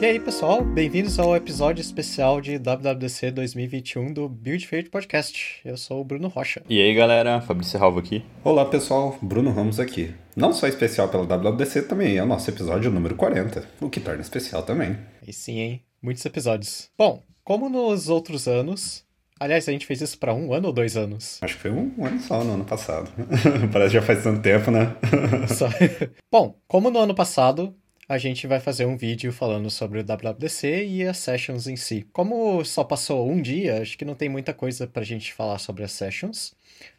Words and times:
E 0.00 0.06
aí, 0.06 0.20
pessoal, 0.20 0.64
bem-vindos 0.64 1.18
ao 1.18 1.34
episódio 1.34 1.80
especial 1.82 2.40
de 2.40 2.56
WWDC 2.56 3.32
2021 3.32 4.12
do 4.12 4.28
Build 4.28 4.64
Feito 4.64 4.92
Podcast. 4.92 5.60
Eu 5.64 5.76
sou 5.76 6.00
o 6.00 6.04
Bruno 6.04 6.28
Rocha. 6.28 6.62
E 6.68 6.80
aí, 6.80 6.94
galera, 6.94 7.40
Fabrício 7.40 7.76
Ralvo 7.80 7.98
aqui. 7.98 8.24
Olá, 8.44 8.64
pessoal, 8.64 9.18
Bruno 9.20 9.50
Ramos 9.50 9.80
aqui. 9.80 10.14
Não 10.36 10.52
só 10.52 10.68
especial 10.68 11.08
pela 11.08 11.26
WWDC, 11.26 11.82
também 11.82 12.16
é 12.16 12.22
o 12.22 12.26
nosso 12.26 12.48
episódio 12.48 12.92
número 12.92 13.16
40, 13.16 13.68
o 13.80 13.90
que 13.90 13.98
torna 13.98 14.20
especial 14.20 14.62
também. 14.62 14.96
E 15.26 15.32
sim, 15.32 15.58
hein? 15.58 15.82
Muitos 16.00 16.24
episódios. 16.24 16.88
Bom, 16.96 17.24
como 17.42 17.68
nos 17.68 18.08
outros 18.08 18.46
anos, 18.46 19.04
Aliás, 19.40 19.68
a 19.68 19.72
gente 19.72 19.86
fez 19.86 20.00
isso 20.00 20.18
para 20.18 20.34
um 20.34 20.52
ano 20.52 20.66
ou 20.66 20.72
dois 20.72 20.96
anos? 20.96 21.38
Acho 21.40 21.54
que 21.54 21.60
foi 21.60 21.70
um, 21.70 21.92
ano 22.04 22.20
só 22.20 22.42
no 22.42 22.54
ano 22.54 22.64
passado. 22.64 23.08
Parece 23.72 23.90
que 23.90 24.00
já 24.00 24.02
faz 24.02 24.24
tanto 24.24 24.42
tempo, 24.42 24.68
né? 24.68 24.96
Bom, 26.30 26.58
como 26.66 26.90
no 26.90 26.98
ano 26.98 27.14
passado, 27.14 27.72
a 28.08 28.16
gente 28.16 28.46
vai 28.46 28.58
fazer 28.58 28.86
um 28.86 28.96
vídeo 28.96 29.30
falando 29.30 29.70
sobre 29.70 30.00
o 30.00 30.04
WWDC 30.04 30.86
e 30.86 31.04
as 31.04 31.18
sessions 31.18 31.66
em 31.66 31.76
si. 31.76 32.06
Como 32.10 32.64
só 32.64 32.82
passou 32.82 33.28
um 33.28 33.40
dia, 33.40 33.82
acho 33.82 33.98
que 33.98 34.04
não 34.04 34.14
tem 34.14 34.30
muita 34.30 34.54
coisa 34.54 34.86
pra 34.86 35.02
gente 35.04 35.34
falar 35.34 35.58
sobre 35.58 35.84
as 35.84 35.92
sessions, 35.92 36.54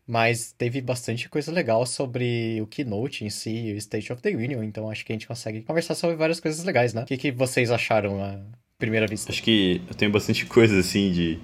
mas 0.06 0.54
teve 0.56 0.82
bastante 0.82 1.28
coisa 1.28 1.52
legal 1.52 1.84
sobre 1.88 2.62
o 2.62 2.68
Keynote 2.68 3.26
em 3.26 3.30
si 3.30 3.50
e 3.50 3.74
o 3.74 3.78
State 3.78 4.14
of 4.14 4.22
the 4.22 4.30
Union, 4.30 4.64
então 4.64 4.90
acho 4.90 5.04
que 5.04 5.12
a 5.12 5.16
gente 5.16 5.28
consegue 5.28 5.62
conversar 5.62 5.96
sobre 5.96 6.16
várias 6.16 6.40
coisas 6.40 6.64
legais, 6.64 6.94
né? 6.94 7.02
O 7.02 7.06
que, 7.06 7.18
que 7.18 7.32
vocês 7.32 7.72
acharam 7.72 8.24
à 8.24 8.40
primeira 8.78 9.08
vista? 9.08 9.32
Acho 9.32 9.42
que 9.42 9.82
eu 9.90 9.96
tenho 9.96 10.12
bastante 10.12 10.46
coisa 10.46 10.80
assim 10.80 11.12
de 11.12 11.40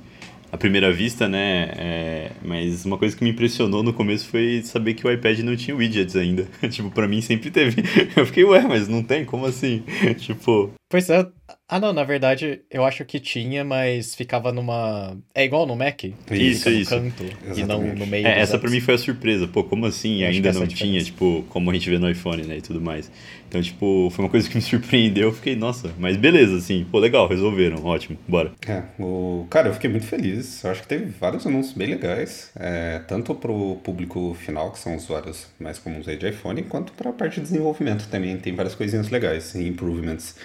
à 0.56 0.58
primeira 0.58 0.92
vista, 0.92 1.28
né? 1.28 1.70
É, 1.78 2.32
mas 2.44 2.86
uma 2.86 2.98
coisa 2.98 3.16
que 3.16 3.24
me 3.24 3.30
impressionou 3.30 3.84
no 3.84 3.94
começo 3.94 4.28
foi 4.28 4.62
saber 4.64 4.94
que 4.94 5.06
o 5.06 5.12
iPad 5.12 5.40
não 5.40 5.56
tinha 5.56 5.76
widgets 5.76 6.16
ainda. 6.16 6.48
tipo, 6.70 6.90
para 6.90 7.08
mim 7.08 7.22
sempre 7.22 7.52
teve. 7.52 7.84
Eu 8.16 8.26
fiquei, 8.26 8.44
ué, 8.44 8.62
mas 8.62 8.88
não 8.88 9.04
tem? 9.04 9.24
Como 9.26 9.46
assim? 9.46 9.84
tipo. 10.18 10.72
Pois 10.88 11.10
é. 11.10 11.26
Ah, 11.68 11.80
não, 11.80 11.92
na 11.92 12.04
verdade, 12.04 12.62
eu 12.70 12.86
acho 12.86 13.04
que 13.06 13.20
tinha, 13.20 13.64
mas 13.64 14.14
ficava 14.14 14.52
numa. 14.52 15.18
É 15.34 15.44
igual 15.44 15.66
no 15.66 15.76
Mac? 15.76 16.04
Isso, 16.04 16.70
isso. 16.70 16.92
canto 16.92 17.24
Exatamente. 17.24 17.60
e 17.60 17.66
não 17.66 17.82
no 17.96 18.06
meio. 18.06 18.28
É, 18.28 18.40
essa 18.40 18.60
para 18.60 18.70
mim 18.70 18.80
foi 18.80 18.94
a 18.94 18.98
surpresa. 18.98 19.48
Pô, 19.48 19.64
como 19.64 19.88
assim? 19.88 20.22
Eu 20.22 20.30
ainda 20.30 20.54
não 20.54 20.68
tinha, 20.68 21.04
tipo, 21.04 21.44
como 21.50 21.72
a 21.72 21.74
gente 21.74 21.90
vê 21.90 21.98
no 21.98 22.10
iPhone, 22.10 22.44
né? 22.44 22.58
E 22.58 22.62
tudo 22.62 22.80
mais. 22.80 23.12
Então, 23.48 23.62
tipo, 23.62 24.10
foi 24.12 24.26
uma 24.26 24.30
coisa 24.30 24.48
que 24.48 24.56
me 24.56 24.62
surpreendeu. 24.64 25.30
Eu 25.30 25.34
fiquei, 25.34 25.56
nossa, 25.56 25.92
mas 25.98 26.18
beleza, 26.18 26.58
assim, 26.58 26.86
pô, 26.92 27.00
legal, 27.00 27.28
resolveram, 27.28 27.84
ótimo, 27.84 28.18
bora. 28.28 28.52
É, 28.68 28.84
o... 29.00 29.48
cara, 29.50 29.70
eu 29.70 29.74
fiquei 29.74 29.90
muito 29.90 30.06
feliz. 30.06 30.64
Eu 30.64 30.72
acho 30.72 30.82
que 30.84 30.88
teve 30.88 31.06
vários 31.06 31.48
anúncios 31.48 31.76
bem 31.76 31.88
legais, 31.88 32.52
é, 32.56 33.00
tanto 33.08 33.34
pro 33.34 33.78
público 33.84 34.36
final, 34.40 34.72
que 34.72 34.80
são 34.80 34.96
usuários 34.96 35.48
mais 35.60 35.80
comuns 35.80 36.08
aí 36.08 36.18
de 36.18 36.30
iPhone, 36.30 36.62
quanto 36.64 36.94
pra 36.94 37.12
parte 37.12 37.36
de 37.36 37.42
desenvolvimento 37.42 38.08
também. 38.08 38.38
Tem 38.38 38.54
várias 38.54 38.76
coisinhas 38.76 39.10
legais, 39.10 39.56
improvements. 39.56 40.36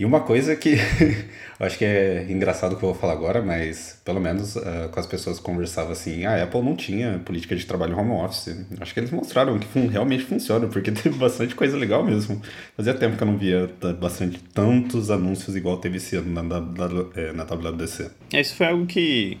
E 0.00 0.04
uma 0.06 0.20
coisa 0.20 0.56
que 0.56 0.76
eu 1.60 1.66
acho 1.66 1.76
que 1.76 1.84
é 1.84 2.24
engraçado 2.30 2.74
que 2.74 2.82
eu 2.82 2.90
vou 2.90 2.94
falar 2.94 3.12
agora, 3.12 3.42
mas 3.42 4.00
pelo 4.02 4.18
menos 4.18 4.56
uh, 4.56 4.88
com 4.90 4.98
as 4.98 5.06
pessoas 5.06 5.36
que 5.36 5.44
conversavam 5.44 5.92
assim, 5.92 6.24
a 6.24 6.42
Apple 6.42 6.62
não 6.62 6.74
tinha 6.74 7.18
política 7.18 7.54
de 7.54 7.66
trabalho 7.66 7.94
home 7.98 8.12
office. 8.12 8.64
Acho 8.80 8.94
que 8.94 9.00
eles 9.00 9.10
mostraram 9.10 9.58
que 9.58 9.66
fun 9.66 9.88
realmente 9.88 10.24
funciona, 10.24 10.66
porque 10.68 10.88
teve 10.90 11.18
bastante 11.18 11.54
coisa 11.54 11.76
legal 11.76 12.02
mesmo. 12.02 12.40
Fazia 12.74 12.94
tempo 12.94 13.18
que 13.18 13.22
eu 13.22 13.26
não 13.26 13.36
via 13.36 13.68
bastante 14.00 14.42
tantos 14.54 15.10
anúncios 15.10 15.54
igual 15.54 15.76
teve 15.76 15.98
esse 15.98 16.16
ano 16.16 16.32
na, 16.32 16.42
na, 16.44 16.60
na, 16.60 17.32
na 17.34 17.44
WWDC. 17.44 18.10
É, 18.32 18.40
isso 18.40 18.54
foi 18.54 18.68
algo 18.68 18.86
que, 18.86 19.36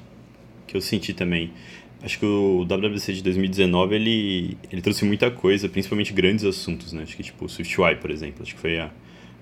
que 0.66 0.76
eu 0.76 0.82
senti 0.82 1.14
também. 1.14 1.54
Acho 2.02 2.18
que 2.18 2.26
o 2.26 2.66
WWDC 2.66 3.14
de 3.14 3.22
2019 3.22 3.94
ele, 3.94 4.58
ele 4.70 4.82
trouxe 4.82 5.06
muita 5.06 5.30
coisa, 5.30 5.70
principalmente 5.70 6.12
grandes 6.12 6.44
assuntos, 6.44 6.92
né? 6.92 7.04
Acho 7.04 7.16
que 7.16 7.22
tipo 7.22 7.46
o 7.46 7.48
SwiftUI, 7.48 7.96
por 7.96 8.10
exemplo, 8.10 8.42
acho 8.42 8.54
que 8.54 8.60
foi 8.60 8.78
a 8.78 8.90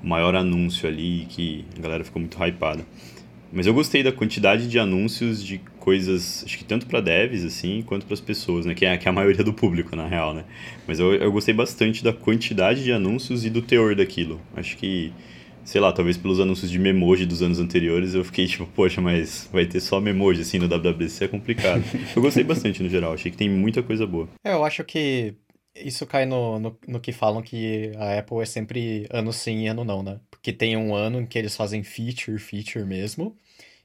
maior 0.03 0.35
anúncio 0.35 0.89
ali, 0.89 1.27
que 1.29 1.65
a 1.77 1.81
galera 1.81 2.05
ficou 2.05 2.21
muito 2.21 2.37
hypada. 2.43 2.85
Mas 3.53 3.67
eu 3.67 3.73
gostei 3.73 4.03
da 4.03 4.13
quantidade 4.13 4.69
de 4.69 4.79
anúncios 4.79 5.43
de 5.43 5.59
coisas, 5.79 6.45
acho 6.45 6.59
que 6.59 6.65
tanto 6.65 6.87
para 6.87 7.01
devs, 7.01 7.45
assim, 7.45 7.83
quanto 7.87 8.05
para 8.05 8.13
as 8.13 8.21
pessoas, 8.21 8.67
né? 8.67 8.75
Que 8.75 8.85
é, 8.85 8.97
que 8.99 9.09
é 9.09 9.11
a 9.11 9.13
maioria 9.13 9.43
do 9.43 9.55
público, 9.55 9.97
na 9.97 10.07
real, 10.07 10.35
né? 10.35 10.45
Mas 10.87 10.99
eu, 11.01 11.15
eu 11.15 11.33
gostei 11.33 11.55
bastante 11.55 12.05
da 12.05 12.13
quantidade 12.13 12.85
de 12.85 12.93
anúncios 12.93 13.47
e 13.47 13.51
do 13.51 13.63
teor 13.63 13.95
daquilo. 13.95 14.39
Acho 14.55 14.77
que, 14.77 15.13
sei 15.65 15.81
lá, 15.81 15.91
talvez 15.93 16.19
pelos 16.19 16.41
anúncios 16.41 16.71
de 16.71 16.79
Memoji 16.79 17.25
dos 17.25 17.41
anos 17.41 17.59
anteriores, 17.59 18.13
eu 18.13 18.23
fiquei 18.23 18.45
tipo, 18.47 18.67
poxa, 18.67 19.01
mas 19.01 19.49
vai 19.51 19.65
ter 19.65 19.81
só 19.81 19.99
Memoji, 19.99 20.43
assim, 20.43 20.59
no 20.59 20.69
WWDC 20.69 21.25
é 21.25 21.29
complicado. 21.29 21.83
eu 22.15 22.21
gostei 22.21 22.45
bastante, 22.45 22.83
no 22.83 22.89
geral. 22.91 23.15
Achei 23.15 23.31
que 23.31 23.39
tem 23.39 23.49
muita 23.49 23.83
coisa 23.83 24.07
boa. 24.07 24.29
É, 24.45 24.53
eu 24.53 24.63
acho 24.63 24.85
que 24.85 25.35
isso 25.83 26.07
cai 26.07 26.27
no, 26.27 26.59
no, 26.59 26.79
no, 26.87 27.01
que 27.01 27.13
falam 27.13 27.43
que 27.43 27.93
a 27.97 28.19
Apple 28.19 28.41
é 28.41 28.47
sempre 28.47 29.07
ano 29.11 29.33
sim 29.33 29.65
e 29.65 29.67
ano 29.69 29.85
não, 29.85 30.03
né? 30.03 30.21
Porque 30.31 30.53
tem 30.53 30.77
um 30.77 30.95
ano 30.95 31.21
em 31.21 31.27
que 31.27 31.39
eles 31.39 31.57
fazem 31.57 31.83
feature, 31.83 32.39
feature 32.39 32.85
mesmo, 32.85 33.37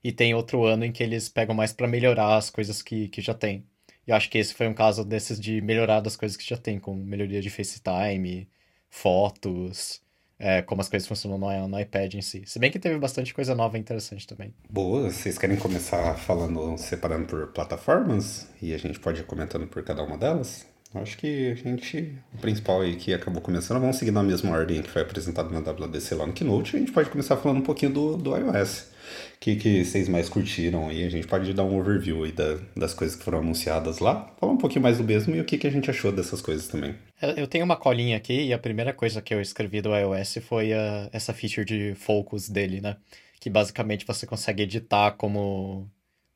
e 0.04 0.12
tem 0.12 0.34
outro 0.34 0.66
ano 0.66 0.86
em 0.86 0.92
que 0.92 1.04
eles 1.04 1.30
pegam 1.30 1.56
mais 1.56 1.74
para 1.74 1.88
melhorar 1.88 2.38
as 2.38 2.50
coisas 2.50 2.82
que, 2.82 3.08
que 3.10 3.22
já 3.22 3.34
tem. 3.34 3.66
E 4.08 4.12
eu 4.12 4.16
acho 4.16 4.30
que 4.30 4.38
esse 4.38 4.54
foi 4.54 4.68
um 4.68 4.74
caso 4.74 5.06
desses 5.06 5.40
de 5.40 5.62
melhorar 5.62 6.02
das 6.02 6.16
coisas 6.16 6.38
que 6.38 6.48
já 6.48 6.58
tem, 6.58 6.80
com 6.80 6.94
melhoria 6.96 7.42
de 7.42 7.50
FaceTime, 7.50 8.50
fotos, 8.90 10.02
é, 10.38 10.62
como 10.62 10.82
as 10.82 10.90
coisas 10.90 11.08
funcionam 11.08 11.38
no, 11.38 11.68
no, 11.68 11.80
iPad 11.80 12.16
em 12.16 12.22
si. 12.22 12.44
Se 12.46 12.60
bem 12.60 12.70
que 12.70 12.80
teve 12.80 12.98
bastante 13.00 13.34
coisa 13.34 13.56
nova 13.56 13.78
e 13.78 13.80
interessante 13.80 14.28
também. 14.28 14.54
Boa, 14.70 15.10
vocês 15.10 15.38
querem 15.38 15.58
começar 15.58 16.16
falando, 16.16 16.78
separando 16.78 17.26
por 17.28 17.48
plataformas? 17.54 18.48
E 18.62 18.74
a 18.74 18.78
gente 18.78 19.00
pode 19.00 19.22
ir 19.22 19.26
comentando 19.26 19.68
por 19.68 19.84
cada 19.84 20.04
uma 20.04 20.18
delas? 20.18 20.68
Acho 20.96 21.18
que 21.18 21.52
a 21.52 21.56
gente, 21.56 22.14
o 22.34 22.38
principal 22.38 22.82
aí 22.82 22.96
que 22.96 23.14
acabou 23.14 23.42
começando, 23.42 23.80
vamos 23.80 23.96
seguir 23.96 24.12
na 24.12 24.22
mesma 24.22 24.52
ordem 24.52 24.82
que 24.82 24.90
foi 24.90 25.02
apresentado 25.02 25.52
na 25.52 25.60
WWDC 25.60 26.14
lá 26.14 26.28
no 26.28 26.34
Keynote. 26.34 26.76
A 26.76 26.80
gente 26.80 26.92
pode 26.92 27.10
começar 27.10 27.36
falando 27.36 27.58
um 27.58 27.64
pouquinho 27.64 27.92
do, 27.92 28.18
do 28.18 28.36
iOS. 28.36 28.94
O 29.36 29.40
que, 29.40 29.56
que 29.56 29.84
vocês 29.84 30.08
mais 30.08 30.30
curtiram 30.30 30.88
aí? 30.88 31.04
A 31.04 31.10
gente 31.10 31.28
pode 31.28 31.52
dar 31.54 31.64
um 31.64 31.80
overview 31.80 32.24
aí 32.24 32.32
da, 32.32 32.60
das 32.78 32.94
coisas 32.94 33.18
que 33.18 33.24
foram 33.24 33.40
anunciadas 33.40 34.00
lá. 34.00 34.34
Falar 34.40 34.54
um 34.54 34.58
pouquinho 34.58 34.84
mais 34.84 35.00
do 35.00 35.04
mesmo 35.04 35.36
e 35.36 35.42
o 35.42 35.46
que, 35.46 35.58
que 35.58 35.68
a 35.68 35.72
gente 35.72 35.90
achou 35.90 36.12
dessas 36.12 36.42
coisas 36.42 36.68
também. 36.68 36.96
Eu 37.22 37.48
tenho 37.48 37.66
uma 37.66 37.76
colinha 37.76 38.16
aqui 38.16 38.46
e 38.46 38.54
a 38.54 38.60
primeira 38.60 38.94
coisa 38.94 39.22
que 39.22 39.34
eu 39.34 39.42
escrevi 39.42 39.82
do 39.82 39.96
iOS 39.96 40.38
foi 40.48 40.74
a, 40.74 41.10
essa 41.12 41.34
feature 41.34 41.66
de 41.66 41.96
focus 41.96 42.48
dele, 42.48 42.80
né? 42.80 42.98
Que 43.40 43.50
basicamente 43.50 44.06
você 44.06 44.28
consegue 44.28 44.64
editar 44.64 45.12
como, 45.14 45.90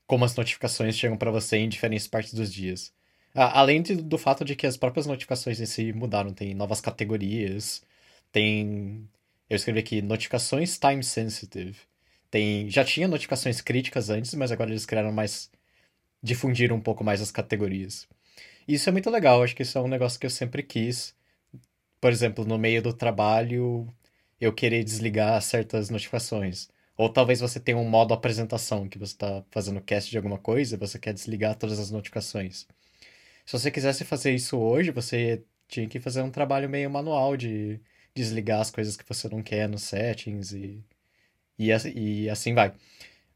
como 0.07 0.25
as 0.25 0.35
notificações 0.35 0.97
chegam 0.97 1.15
para 1.15 1.31
você 1.31 1.57
em 1.57 1.69
diferentes 1.69 2.07
partes 2.07 2.33
dos 2.33 2.51
dias. 2.51 2.96
Além 3.37 3.81
de, 3.83 3.95
do 3.95 4.17
fato 4.17 4.43
de 4.43 4.55
que 4.55 4.65
as 4.65 4.77
próprias 4.77 5.05
notificações 5.05 5.59
em 5.61 5.65
si 5.67 5.93
mudaram, 5.93 6.33
tem 6.33 6.55
novas 6.55 6.81
categorias, 6.81 7.83
tem. 8.31 9.07
Eu 9.49 9.55
escrevi 9.55 9.79
aqui 9.79 10.01
notificações 10.01 10.79
time 10.79 11.03
sensitive. 11.03 11.77
Tem, 12.31 12.69
já 12.69 12.83
tinha 12.83 13.07
notificações 13.07 13.61
críticas 13.61 14.09
antes, 14.09 14.33
mas 14.33 14.51
agora 14.51 14.71
eles 14.71 14.85
criaram 14.85 15.11
mais. 15.11 15.51
difundiram 16.23 16.77
um 16.77 16.81
pouco 16.81 17.03
mais 17.03 17.21
as 17.21 17.31
categorias. 17.31 18.07
Isso 18.67 18.89
é 18.89 18.91
muito 18.93 19.09
legal, 19.11 19.43
acho 19.43 19.55
que 19.55 19.63
isso 19.63 19.77
é 19.77 19.81
um 19.81 19.87
negócio 19.89 20.19
que 20.19 20.25
eu 20.27 20.31
sempre 20.31 20.63
quis. 20.63 21.15
Por 22.01 22.11
exemplo, 22.11 22.45
no 22.45 22.57
meio 22.57 22.81
do 22.81 22.93
trabalho, 22.93 23.87
eu 24.39 24.53
querer 24.53 24.83
desligar 24.83 25.41
certas 25.41 25.89
notificações. 25.89 26.69
Ou 26.97 27.09
talvez 27.11 27.39
você 27.41 27.59
tenha 27.59 27.77
um 27.77 27.89
modo 27.89 28.13
apresentação, 28.13 28.89
que 28.89 28.99
você 28.99 29.13
está 29.13 29.43
fazendo 29.51 29.81
cast 29.81 30.09
de 30.11 30.17
alguma 30.17 30.37
coisa 30.39 30.75
e 30.75 30.79
você 30.79 30.99
quer 30.99 31.13
desligar 31.13 31.55
todas 31.55 31.79
as 31.79 31.91
notificações. 31.91 32.67
Se 33.47 33.57
você 33.57 33.71
quisesse 33.71 34.03
fazer 34.03 34.35
isso 34.35 34.57
hoje, 34.57 34.91
você 34.91 35.41
tinha 35.69 35.87
que 35.87 36.01
fazer 36.01 36.21
um 36.21 36.29
trabalho 36.29 36.69
meio 36.69 36.89
manual 36.89 37.37
de 37.37 37.79
desligar 38.13 38.59
as 38.59 38.69
coisas 38.69 38.97
que 38.97 39.07
você 39.07 39.29
não 39.29 39.41
quer 39.41 39.69
nos 39.69 39.83
settings 39.83 40.51
e, 40.51 40.83
e, 41.57 41.69
e 41.95 42.29
assim 42.29 42.53
vai. 42.53 42.73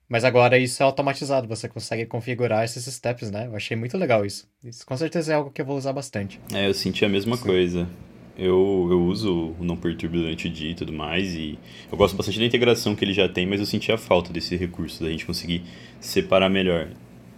Mas 0.10 0.26
agora 0.26 0.58
isso 0.58 0.84
é 0.84 0.86
automatizado, 0.86 1.48
você 1.48 1.70
consegue 1.70 2.06
configurar 2.06 2.66
esses 2.66 2.94
steps, 2.94 3.32
né? 3.32 3.48
Eu 3.48 3.56
achei 3.56 3.78
muito 3.78 3.98
legal 3.98 4.26
isso. 4.26 4.50
Isso 4.62 4.86
com 4.86 4.98
certeza 4.98 5.32
é 5.32 5.36
algo 5.38 5.50
que 5.50 5.62
eu 5.62 5.66
vou 5.66 5.78
usar 5.78 5.94
bastante. 5.94 6.42
É, 6.54 6.68
eu 6.68 6.74
senti 6.74 7.06
a 7.06 7.10
mesma 7.10 7.38
Sim. 7.38 7.44
coisa. 7.44 7.90
Eu, 8.38 8.88
eu 8.92 9.02
uso 9.04 9.56
o 9.58 9.64
não 9.64 9.78
perturbe 9.78 10.18
durante 10.18 10.50
o 10.50 10.52
dia 10.52 10.72
e 10.72 10.76
tudo 10.76 10.92
mais, 10.92 11.36
e 11.36 11.58
eu 11.90 11.98
gosto 11.98 12.18
bastante 12.18 12.38
da 12.38 12.46
integração 12.46 12.98
que 12.98 13.06
ele 13.06 13.14
já 13.14 13.30
tem, 13.30 13.46
mas 13.46 13.62
eu 13.62 13.66
senti 13.66 13.94
a 13.94 13.98
falta 13.98 14.34
desse 14.34 14.58
recurso, 14.58 15.02
da 15.02 15.10
gente 15.10 15.26
conseguir 15.26 15.64
separar 16.02 16.50
melhor. 16.50 16.90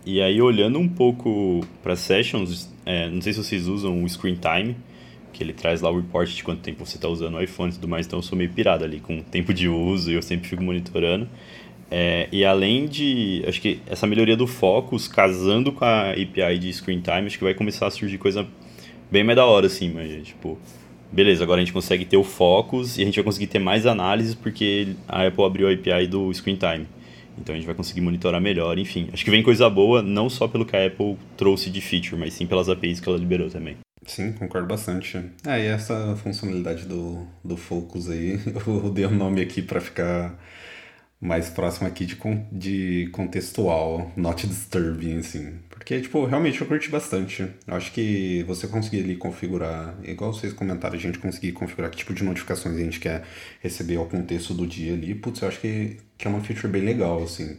E 0.05 0.21
aí, 0.21 0.41
olhando 0.41 0.77
um 0.79 0.87
pouco 0.87 1.61
para 1.81 1.95
sessions, 1.95 2.69
é, 2.85 3.09
não 3.09 3.21
sei 3.21 3.31
se 3.31 3.41
vocês 3.41 3.67
usam 3.67 4.03
o 4.03 4.09
Screen 4.09 4.35
Time, 4.35 4.75
que 5.31 5.41
ele 5.41 5.53
traz 5.53 5.81
lá 5.81 5.89
o 5.89 5.95
report 5.95 6.29
de 6.29 6.43
quanto 6.43 6.61
tempo 6.61 6.85
você 6.85 6.97
está 6.97 7.07
usando 7.07 7.35
o 7.35 7.41
iPhone 7.41 7.71
e 7.71 7.75
tudo 7.75 7.87
mais, 7.87 8.05
então 8.05 8.19
eu 8.19 8.23
sou 8.23 8.37
meio 8.37 8.49
pirado 8.49 8.83
ali 8.83 8.99
com 8.99 9.21
tempo 9.21 9.53
de 9.53 9.69
uso 9.69 10.11
e 10.11 10.15
eu 10.15 10.21
sempre 10.21 10.47
fico 10.49 10.61
monitorando. 10.61 11.27
É, 11.89 12.27
e 12.31 12.43
além 12.43 12.85
de, 12.85 13.45
acho 13.47 13.61
que 13.61 13.79
essa 13.87 14.05
melhoria 14.05 14.35
do 14.35 14.45
Focus, 14.45 15.07
casando 15.07 15.71
com 15.71 15.85
a 15.85 16.11
API 16.11 16.59
de 16.59 16.73
Screen 16.73 16.99
Time, 16.99 17.27
acho 17.27 17.37
que 17.37 17.43
vai 17.43 17.53
começar 17.53 17.87
a 17.87 17.91
surgir 17.91 18.17
coisa 18.17 18.45
bem 19.09 19.23
mais 19.23 19.37
da 19.37 19.45
hora, 19.45 19.67
assim, 19.67 19.89
mas 19.89 20.25
tipo, 20.27 20.57
beleza, 21.11 21.43
agora 21.43 21.61
a 21.61 21.63
gente 21.63 21.73
consegue 21.73 22.03
ter 22.03 22.17
o 22.17 22.23
Focus 22.23 22.97
e 22.97 23.03
a 23.03 23.05
gente 23.05 23.15
vai 23.15 23.23
conseguir 23.23 23.47
ter 23.47 23.59
mais 23.59 23.85
análises 23.85 24.35
porque 24.35 24.95
a 25.07 25.27
Apple 25.27 25.45
abriu 25.45 25.69
a 25.69 25.71
API 25.71 26.07
do 26.07 26.33
Screen 26.33 26.57
Time. 26.57 26.87
Então 27.37 27.53
a 27.53 27.57
gente 27.57 27.65
vai 27.65 27.75
conseguir 27.75 28.01
monitorar 28.01 28.41
melhor, 28.41 28.77
enfim. 28.77 29.09
Acho 29.11 29.23
que 29.23 29.31
vem 29.31 29.43
coisa 29.43 29.69
boa, 29.69 30.01
não 30.01 30.29
só 30.29 30.47
pelo 30.47 30.65
que 30.65 30.75
a 30.75 30.85
Apple 30.85 31.17
trouxe 31.37 31.69
de 31.69 31.81
feature, 31.81 32.19
mas 32.19 32.33
sim 32.33 32.45
pelas 32.45 32.69
APIs 32.69 32.99
que 32.99 33.09
ela 33.09 33.17
liberou 33.17 33.49
também. 33.49 33.77
Sim, 34.05 34.33
concordo 34.33 34.67
bastante. 34.67 35.17
É, 35.45 35.59
e 35.59 35.65
essa 35.67 36.15
funcionalidade 36.17 36.85
do, 36.85 37.25
do 37.43 37.55
Focus 37.55 38.09
aí, 38.09 38.39
eu 38.67 38.89
dei 38.89 39.05
um 39.05 39.15
nome 39.15 39.41
aqui 39.41 39.61
para 39.61 39.79
ficar 39.79 40.37
mais 41.19 41.49
próximo 41.49 41.87
aqui 41.87 42.05
de, 42.05 42.17
de 42.51 43.09
contextual, 43.11 44.11
not 44.17 44.45
disturbing, 44.45 45.19
assim. 45.19 45.59
Porque, 45.83 45.99
tipo, 45.99 46.23
realmente 46.25 46.61
eu 46.61 46.65
curti 46.65 46.89
bastante. 46.89 47.41
Eu 47.67 47.75
acho 47.75 47.91
que 47.91 48.41
você 48.43 48.67
conseguir 48.67 49.03
ali 49.03 49.17
configurar, 49.17 49.93
igual 50.05 50.31
vocês 50.31 50.53
comentaram, 50.53 50.95
a 50.95 50.97
gente 50.97 51.19
conseguir 51.19 51.51
configurar 51.51 51.91
que 51.91 51.97
tipo 51.97 52.13
de 52.13 52.23
notificações 52.23 52.77
a 52.77 52.79
gente 52.79 53.01
quer 53.01 53.25
receber 53.59 53.97
ao 53.97 54.05
contexto 54.05 54.53
do 54.53 54.65
dia 54.65 54.93
ali, 54.93 55.13
putz, 55.13 55.41
eu 55.41 55.49
acho 55.49 55.59
que, 55.59 55.97
que 56.17 56.25
é 56.25 56.29
uma 56.29 56.39
feature 56.39 56.69
bem 56.69 56.83
legal, 56.83 57.21
assim. 57.21 57.57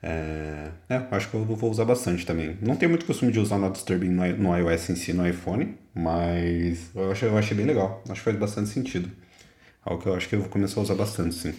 É, 0.00 0.70
é, 0.88 0.96
acho 1.10 1.28
que 1.28 1.34
eu 1.34 1.44
vou 1.44 1.68
usar 1.68 1.84
bastante 1.84 2.24
também. 2.24 2.56
Não 2.62 2.76
tenho 2.76 2.90
muito 2.90 3.04
costume 3.04 3.32
de 3.32 3.40
usar 3.40 3.58
Not 3.58 3.72
Disturbing 3.72 4.10
no 4.10 4.56
iOS 4.56 4.90
em 4.90 4.94
si, 4.94 5.12
no 5.12 5.26
iPhone, 5.28 5.76
mas 5.92 6.94
eu 6.94 7.10
achei, 7.10 7.28
eu 7.28 7.36
achei 7.36 7.56
bem 7.56 7.66
legal. 7.66 8.00
Acho 8.08 8.20
que 8.20 8.24
faz 8.26 8.36
bastante 8.38 8.68
sentido. 8.70 9.10
Algo 9.84 10.00
que 10.00 10.08
eu 10.08 10.14
acho 10.14 10.28
que 10.28 10.36
eu 10.36 10.40
vou 10.40 10.48
começar 10.48 10.78
a 10.78 10.84
usar 10.84 10.94
bastante, 10.94 11.34
sim. 11.34 11.54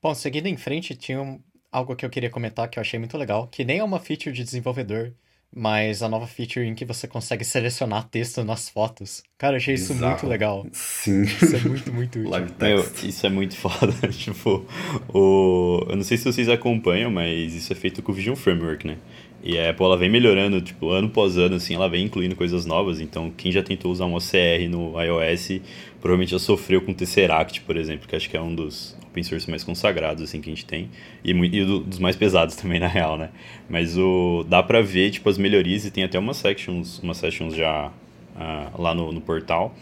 Bom, 0.00 0.14
seguindo 0.14 0.46
em 0.46 0.56
frente, 0.56 0.94
tinha 0.94 1.20
um, 1.20 1.40
algo 1.72 1.96
que 1.96 2.06
eu 2.06 2.10
queria 2.10 2.30
comentar 2.30 2.68
que 2.68 2.78
eu 2.78 2.80
achei 2.82 3.00
muito 3.00 3.18
legal, 3.18 3.48
que 3.48 3.64
nem 3.64 3.78
é 3.78 3.84
uma 3.84 3.98
feature 3.98 4.32
de 4.32 4.44
desenvolvedor, 4.44 5.12
mas 5.54 6.02
a 6.02 6.08
nova 6.08 6.26
feature 6.26 6.66
em 6.66 6.74
que 6.74 6.84
você 6.84 7.06
consegue 7.06 7.44
selecionar 7.44 8.08
texto 8.08 8.42
nas 8.44 8.68
fotos. 8.68 9.22
Cara, 9.38 9.54
eu 9.54 9.56
achei 9.58 9.74
isso 9.74 9.92
Exato. 9.92 10.10
muito 10.10 10.26
legal. 10.26 10.66
Sim. 10.72 11.22
Isso 11.22 11.56
é 11.56 11.60
muito, 11.60 11.92
muito 11.92 12.18
útil. 12.18 12.30
Live 12.30 12.52
text. 12.52 13.02
Meu, 13.02 13.08
isso 13.10 13.26
é 13.26 13.30
muito 13.30 13.56
foda. 13.58 13.92
tipo, 14.08 14.66
o... 15.12 15.86
eu 15.88 15.96
não 15.96 16.02
sei 16.02 16.16
se 16.16 16.24
vocês 16.24 16.48
acompanham, 16.48 17.10
mas 17.10 17.54
isso 17.54 17.72
é 17.72 17.76
feito 17.76 18.02
com 18.02 18.10
o 18.10 18.14
Vision 18.14 18.34
Framework, 18.34 18.86
né? 18.86 18.98
E 19.46 19.58
a 19.58 19.68
Apple 19.68 19.84
ela 19.84 19.96
vem 19.98 20.08
melhorando, 20.08 20.58
tipo, 20.62 20.88
ano 20.88 21.08
após 21.08 21.36
ano, 21.36 21.56
assim, 21.56 21.74
ela 21.74 21.86
vem 21.86 22.06
incluindo 22.06 22.34
coisas 22.34 22.64
novas. 22.64 22.98
Então, 22.98 23.30
quem 23.36 23.52
já 23.52 23.62
tentou 23.62 23.92
usar 23.92 24.06
um 24.06 24.14
OCR 24.14 24.66
no 24.70 24.98
iOS 24.98 25.60
provavelmente 26.00 26.30
já 26.30 26.38
sofreu 26.38 26.80
com 26.80 26.92
o 26.92 26.94
Tesseract, 26.94 27.60
por 27.60 27.76
exemplo, 27.76 28.08
que 28.08 28.16
acho 28.16 28.28
que 28.28 28.36
é 28.36 28.40
um 28.40 28.54
dos 28.54 28.96
open 29.06 29.22
source 29.22 29.48
mais 29.48 29.62
consagrados, 29.62 30.22
assim, 30.22 30.40
que 30.40 30.50
a 30.50 30.52
gente 30.54 30.64
tem. 30.64 30.88
E, 31.22 31.30
e 31.30 31.64
do, 31.64 31.80
dos 31.80 31.98
mais 31.98 32.16
pesados 32.16 32.56
também, 32.60 32.80
na 32.80 32.88
real, 32.88 33.18
né? 33.18 33.28
Mas 33.68 33.98
o, 33.98 34.46
dá 34.48 34.62
pra 34.62 34.80
ver, 34.80 35.10
tipo, 35.10 35.28
as 35.28 35.36
melhorias 35.36 35.84
e 35.84 35.90
tem 35.90 36.04
até 36.04 36.18
umas 36.18 36.38
sections, 36.38 36.98
umas 37.00 37.18
sections 37.18 37.54
já 37.54 37.88
uh, 37.88 38.82
lá 38.82 38.94
no, 38.94 39.12
no 39.12 39.20
portal. 39.20 39.74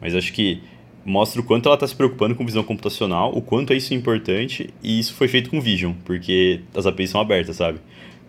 Mas 0.00 0.14
acho 0.14 0.32
que 0.32 0.62
mostra 1.04 1.42
o 1.42 1.44
quanto 1.44 1.66
ela 1.66 1.74
está 1.74 1.86
se 1.86 1.94
preocupando 1.94 2.34
com 2.34 2.44
visão 2.44 2.62
computacional, 2.62 3.36
o 3.36 3.42
quanto 3.42 3.72
é 3.72 3.76
isso 3.76 3.92
importante, 3.92 4.70
e 4.82 4.98
isso 4.98 5.14
foi 5.14 5.28
feito 5.28 5.50
com 5.50 5.60
Vision, 5.60 5.92
porque 6.04 6.60
as 6.74 6.86
APIs 6.86 7.10
são 7.10 7.20
abertas, 7.20 7.56
sabe? 7.56 7.80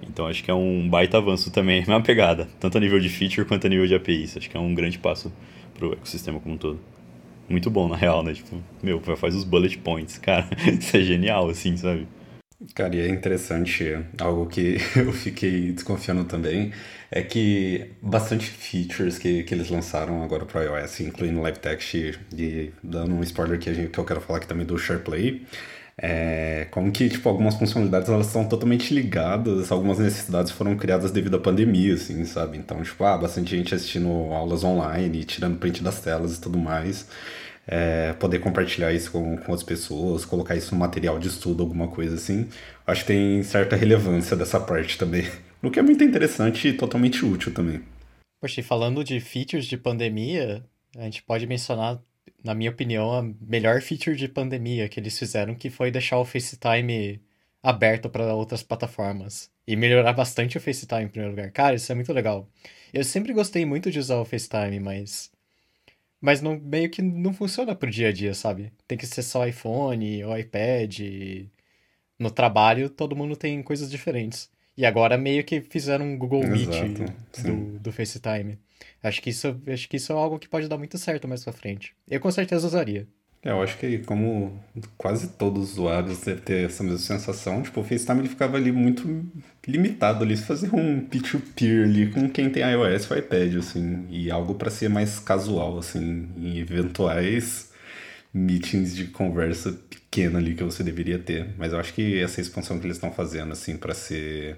Então 0.08 0.28
acho 0.28 0.44
que 0.44 0.52
é 0.52 0.54
um 0.54 0.88
baita 0.90 1.18
avanço 1.18 1.52
também, 1.52 1.84
é 1.88 1.90
uma 1.90 2.02
pegada, 2.02 2.48
tanto 2.60 2.78
a 2.78 2.82
nível 2.82 3.00
de 3.00 3.10
feature 3.10 3.48
quanto 3.48 3.68
a 3.68 3.70
nível 3.70 3.88
de 3.88 3.96
APIs. 3.96 4.38
Acho 4.38 4.50
que 4.50 4.58
é 4.58 4.60
um 4.60 4.74
grande 4.74 5.00
passo 5.00 5.32
para 5.74 5.88
o 5.88 5.94
ecossistema 5.94 6.40
como 6.40 6.56
um 6.56 6.58
todo. 6.58 6.80
Muito 7.50 7.70
bom, 7.70 7.90
na 7.90 7.98
real, 7.98 8.24
né? 8.24 8.34
Tipo, 8.34 8.62
meu, 8.82 9.02
faz 9.18 9.36
os 9.36 9.44
bullet 9.44 9.78
points, 9.80 10.18
cara. 10.18 10.48
Isso 10.80 10.96
é 10.96 11.02
genial, 11.02 11.50
assim, 11.50 11.76
sabe? 11.76 12.08
Cara, 12.76 12.96
e 12.96 13.00
é 13.00 13.10
interessante, 13.10 13.98
algo 14.20 14.46
que 14.46 14.78
eu 14.96 15.12
fiquei 15.12 15.72
desconfiando 15.72 16.24
também, 16.26 16.72
é 17.10 17.22
que 17.22 17.92
bastante 18.02 18.46
features 18.46 19.18
que, 19.18 19.44
que 19.44 19.54
eles 19.54 19.70
lançaram 19.70 20.24
agora 20.24 20.46
para 20.46 20.64
iOS, 20.64 21.00
incluindo 21.02 21.42
live 21.42 21.58
text 21.58 21.96
e 21.96 22.72
dando 22.84 23.16
um 23.16 23.24
spoiler 23.24 23.60
que, 23.60 23.74
gente, 23.74 23.90
que 23.90 23.98
eu 23.98 24.06
quero 24.06 24.22
falar 24.22 24.38
aqui 24.38 24.48
também 24.48 24.66
do 24.66 24.78
SharePlay, 24.78 25.42
é, 26.04 26.68
como 26.72 26.92
que, 26.92 27.08
tipo, 27.08 27.30
algumas 27.30 27.54
funcionalidades 27.54 28.10
elas 28.10 28.26
estão 28.26 28.44
totalmente 28.44 28.92
ligadas, 28.92 29.72
algumas 29.72 30.00
necessidades 30.00 30.52
foram 30.52 30.76
criadas 30.76 31.12
devido 31.12 31.36
à 31.38 31.40
pandemia, 31.40 31.94
assim, 31.94 32.26
sabe? 32.26 32.58
Então, 32.58 32.82
tipo, 32.82 33.04
ah, 33.04 33.16
bastante 33.16 33.56
gente 33.56 33.76
assistindo 33.76 34.10
aulas 34.34 34.64
online, 34.64 35.24
tirando 35.24 35.60
print 35.60 35.84
das 35.84 36.02
telas 36.02 36.36
e 36.36 36.42
tudo 36.42 36.58
mais. 36.58 37.08
É, 37.68 38.14
poder 38.14 38.40
compartilhar 38.40 38.92
isso 38.92 39.12
com, 39.12 39.38
com 39.38 39.52
outras 39.52 39.62
pessoas, 39.62 40.26
colocar 40.26 40.56
isso 40.56 40.74
no 40.74 40.80
material 40.80 41.20
de 41.20 41.28
estudo, 41.28 41.62
alguma 41.62 41.88
coisa 41.88 42.16
assim. 42.16 42.50
Acho 42.88 43.02
que 43.02 43.08
tem 43.08 43.44
certa 43.44 43.76
relevância 43.76 44.36
dessa 44.36 44.60
parte 44.60 44.98
também. 44.98 45.26
O 45.64 45.70
que 45.70 45.78
é 45.78 45.84
muito 45.84 46.04
interessante 46.04 46.70
e 46.70 46.74
totalmente 46.74 47.24
útil 47.24 47.54
também. 47.54 47.84
Poxa, 48.42 48.62
e 48.62 48.64
falando 48.64 49.04
de 49.04 49.20
features 49.20 49.68
de 49.68 49.78
pandemia, 49.78 50.66
a 50.98 51.04
gente 51.04 51.22
pode 51.22 51.46
mencionar 51.46 52.02
na 52.44 52.54
minha 52.56 52.72
opinião, 52.72 53.12
a 53.14 53.24
melhor 53.42 53.82
feature 53.82 54.16
de 54.16 54.28
pandemia 54.28 54.90
que 54.90 55.00
eles 55.00 55.18
fizeram, 55.18 55.56
que 55.56 55.70
foi 55.70 55.92
deixar 55.92 56.20
o 56.20 56.26
FaceTime 56.26 57.22
aberto 57.62 58.10
para 58.10 58.34
outras 58.34 58.64
plataformas. 58.64 59.52
E 59.68 59.76
melhorar 59.76 60.14
bastante 60.14 60.58
o 60.58 60.62
FaceTime 60.62 61.04
em 61.06 61.08
primeiro 61.08 61.36
lugar. 61.36 61.52
Cara, 61.52 61.76
isso 61.76 61.92
é 61.92 61.96
muito 61.96 62.12
legal. 62.12 62.50
Eu 62.94 63.04
sempre 63.04 63.34
gostei 63.34 63.66
muito 63.66 63.92
de 63.92 64.00
usar 64.00 64.18
o 64.18 64.26
FaceTime, 64.26 64.80
mas. 64.80 65.32
Mas 66.20 66.42
não, 66.42 66.60
meio 66.60 66.90
que 66.90 67.02
não 67.02 67.34
funciona 67.34 67.76
pro 67.76 67.90
dia 67.90 68.10
a 68.10 68.12
dia, 68.12 68.34
sabe? 68.34 68.72
Tem 68.88 68.98
que 68.98 69.08
ser 69.08 69.24
só 69.24 69.48
iPhone 69.48 70.24
ou 70.24 70.38
iPad. 70.38 71.00
No 72.20 72.32
trabalho, 72.32 72.90
todo 72.90 73.16
mundo 73.16 73.36
tem 73.36 73.62
coisas 73.64 73.90
diferentes. 73.90 74.50
E 74.78 74.86
agora 74.86 75.18
meio 75.18 75.44
que 75.44 75.62
fizeram 75.62 76.06
um 76.06 76.18
Google 76.18 76.46
Meet 76.48 76.70
do, 77.44 77.80
do 77.80 77.92
FaceTime. 77.92 78.58
Acho 79.04 79.22
que, 79.22 79.30
isso, 79.30 79.60
acho 79.68 79.90
que 79.90 79.98
isso 79.98 80.12
é 80.12 80.16
algo 80.16 80.40
que 80.40 80.48
pode 80.48 80.68
dar 80.68 80.78
muito 80.78 80.98
certo 80.98 81.28
mais 81.28 81.44
pra 81.44 81.54
frente. 81.54 81.94
Eu 82.08 82.20
com 82.20 82.32
certeza 82.32 82.66
usaria. 82.68 83.08
É, 83.44 83.50
eu 83.50 83.62
acho 83.62 83.78
que 83.80 83.98
como 84.00 84.64
quase 84.98 85.30
todos 85.30 85.64
os 85.64 85.72
usuários 85.72 86.20
devem 86.22 86.44
ter 86.44 86.66
essa 86.66 86.84
mesma 86.84 87.00
sensação, 87.00 87.64
tipo, 87.64 87.82
o 87.82 87.84
FaceTime 87.84 88.20
ele 88.20 88.30
ficava 88.30 88.56
ali 88.56 88.72
muito 88.72 89.26
limitado 89.68 90.24
ali, 90.24 90.38
fazer 90.38 90.74
um 90.74 91.02
peer-to-peer 91.02 91.86
ali 91.86 92.12
com 92.12 92.30
quem 92.30 92.52
tem 92.52 92.62
iOS 92.62 93.10
ou 93.10 93.18
iPad, 93.18 93.56
assim, 93.56 94.06
e 94.12 94.30
algo 94.30 94.54
para 94.54 94.70
ser 94.70 94.90
mais 94.90 95.18
casual, 95.18 95.80
assim, 95.80 96.30
em 96.38 96.60
eventuais 96.60 97.72
meetings 98.32 98.96
de 98.96 99.06
conversa 99.06 99.78
pequena 100.12 100.40
ali 100.40 100.54
que 100.54 100.64
você 100.64 100.84
deveria 100.84 101.18
ter. 101.18 101.48
Mas 101.58 101.72
eu 101.72 101.80
acho 101.80 101.94
que 101.94 102.22
essa 102.22 102.42
expansão 102.42 102.78
que 102.78 102.86
eles 102.86 102.98
estão 102.98 103.12
fazendo, 103.12 103.54
assim, 103.54 103.78
para 103.78 103.94
ser 103.94 104.58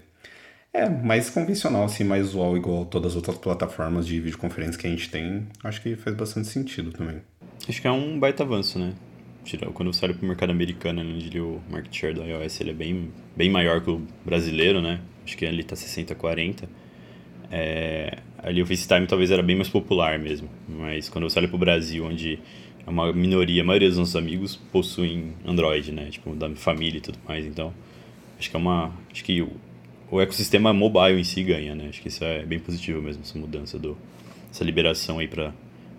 é, 0.74 0.90
mais 0.90 1.30
convencional, 1.30 1.86
assim, 1.86 2.04
mais 2.04 2.30
usual, 2.30 2.58
igual 2.58 2.86
todas 2.86 3.12
as 3.12 3.16
outras 3.16 3.38
plataformas 3.38 4.08
de 4.08 4.20
videoconferência 4.20 4.80
que 4.80 4.88
a 4.88 4.90
gente 4.90 5.10
tem, 5.10 5.48
acho 5.64 5.80
que 5.80 5.96
faz 5.96 6.16
bastante 6.16 6.48
sentido 6.48 6.92
também. 6.92 7.22
Acho 7.70 7.80
que 7.80 7.88
é 7.88 7.92
um 7.92 8.20
baita 8.20 8.42
avanço, 8.42 8.80
né? 8.80 8.94
Quando 9.74 9.94
você 9.94 10.06
olha 10.06 10.14
para 10.14 10.24
o 10.24 10.28
mercado 10.28 10.52
americano, 10.52 11.02
onde 11.02 11.40
o 11.40 11.62
market 11.70 11.94
share 11.94 12.14
do 12.14 12.24
iOS 12.24 12.62
ele 12.62 12.72
é 12.72 12.74
bem, 12.74 13.12
bem 13.36 13.50
maior 13.50 13.82
que 13.82 13.92
o 13.92 14.02
brasileiro, 14.26 14.82
né? 14.82 15.02
Acho 15.24 15.38
que 15.38 15.46
ali 15.46 15.62
está 15.62 15.76
60-40. 15.76 16.64
É, 17.52 18.20
ali 18.38 18.62
o 18.62 18.66
FaceTime 18.66 19.06
talvez 19.06 19.32
era 19.32 19.44
bem 19.44 19.56
mais 19.56 19.68
popular 19.68 20.18
mesmo. 20.18 20.50
Mas 20.68 21.10
quando 21.10 21.30
você 21.30 21.40
olha 21.40 21.48
para 21.48 21.56
o 21.58 21.60
Brasil, 21.60 22.06
onde 22.06 22.40
é 22.86 22.90
uma 22.90 23.12
minoria, 23.14 23.62
a 23.62 23.66
maioria 23.66 23.90
dos 23.90 23.98
nossos 23.98 24.16
amigos 24.16 24.56
possuem 24.72 25.34
Android, 25.46 25.92
né? 25.92 26.10
Tipo, 26.10 26.36
da 26.36 26.50
família 26.56 26.98
e 26.98 27.02
tudo 27.02 27.18
mais. 27.28 27.46
Então, 27.46 27.74
acho 28.38 28.50
que 28.50 28.56
é 28.56 28.60
uma... 28.60 28.92
Acho 29.12 29.24
que 29.24 29.48
o 30.12 30.22
ecossistema 30.22 30.74
mobile 30.74 31.20
em 31.20 31.24
si 31.24 31.44
ganha, 31.44 31.74
né? 31.74 31.88
Acho 31.90 32.02
que 32.02 32.08
isso 32.08 32.24
é 32.24 32.44
bem 32.46 32.60
positivo 32.60 33.02
mesmo, 33.02 33.24
essa 33.24 33.38
mudança, 33.38 33.80
do, 33.80 33.98
essa 34.52 34.64
liberação 34.64 35.20
aí 35.20 35.28
para 35.28 35.54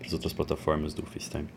as 0.04 0.12
outras 0.12 0.32
plataformas 0.32 0.94
do 0.94 1.02
FaceTime. 1.02 1.48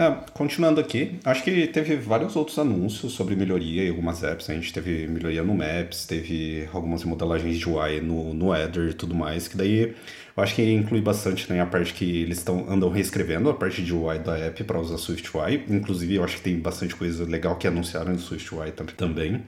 É, 0.00 0.16
continuando 0.32 0.80
aqui, 0.80 1.18
acho 1.24 1.42
que 1.42 1.66
teve 1.66 1.96
vários 1.96 2.36
outros 2.36 2.56
anúncios 2.56 3.14
sobre 3.14 3.34
melhoria 3.34 3.84
em 3.84 3.90
algumas 3.90 4.22
apps. 4.22 4.48
A 4.48 4.54
gente 4.54 4.72
teve 4.72 5.08
melhoria 5.08 5.42
no 5.42 5.56
Maps, 5.56 6.06
teve 6.06 6.68
algumas 6.72 7.02
modelagens 7.02 7.58
de 7.58 7.68
UI 7.68 8.00
no, 8.00 8.32
no 8.32 8.54
Header 8.54 8.90
e 8.90 8.94
tudo 8.94 9.12
mais, 9.12 9.48
que 9.48 9.56
daí 9.56 9.96
eu 10.36 10.42
acho 10.42 10.54
que 10.54 10.62
inclui 10.72 11.00
bastante 11.00 11.52
né, 11.52 11.60
a 11.60 11.66
parte 11.66 11.92
que 11.94 12.22
eles 12.22 12.38
estão 12.38 12.70
andam 12.70 12.90
reescrevendo 12.90 13.50
a 13.50 13.54
parte 13.54 13.82
de 13.82 13.92
UI 13.92 14.20
da 14.20 14.38
app 14.38 14.62
para 14.62 14.78
usar 14.78 14.98
SwiftUI. 14.98 15.64
Inclusive, 15.68 16.14
eu 16.14 16.22
acho 16.22 16.36
que 16.36 16.42
tem 16.42 16.60
bastante 16.60 16.94
coisa 16.94 17.24
legal 17.24 17.56
que 17.56 17.66
anunciaram 17.66 18.12
no 18.12 18.20
SwiftUI 18.20 18.70
também. 18.96 19.42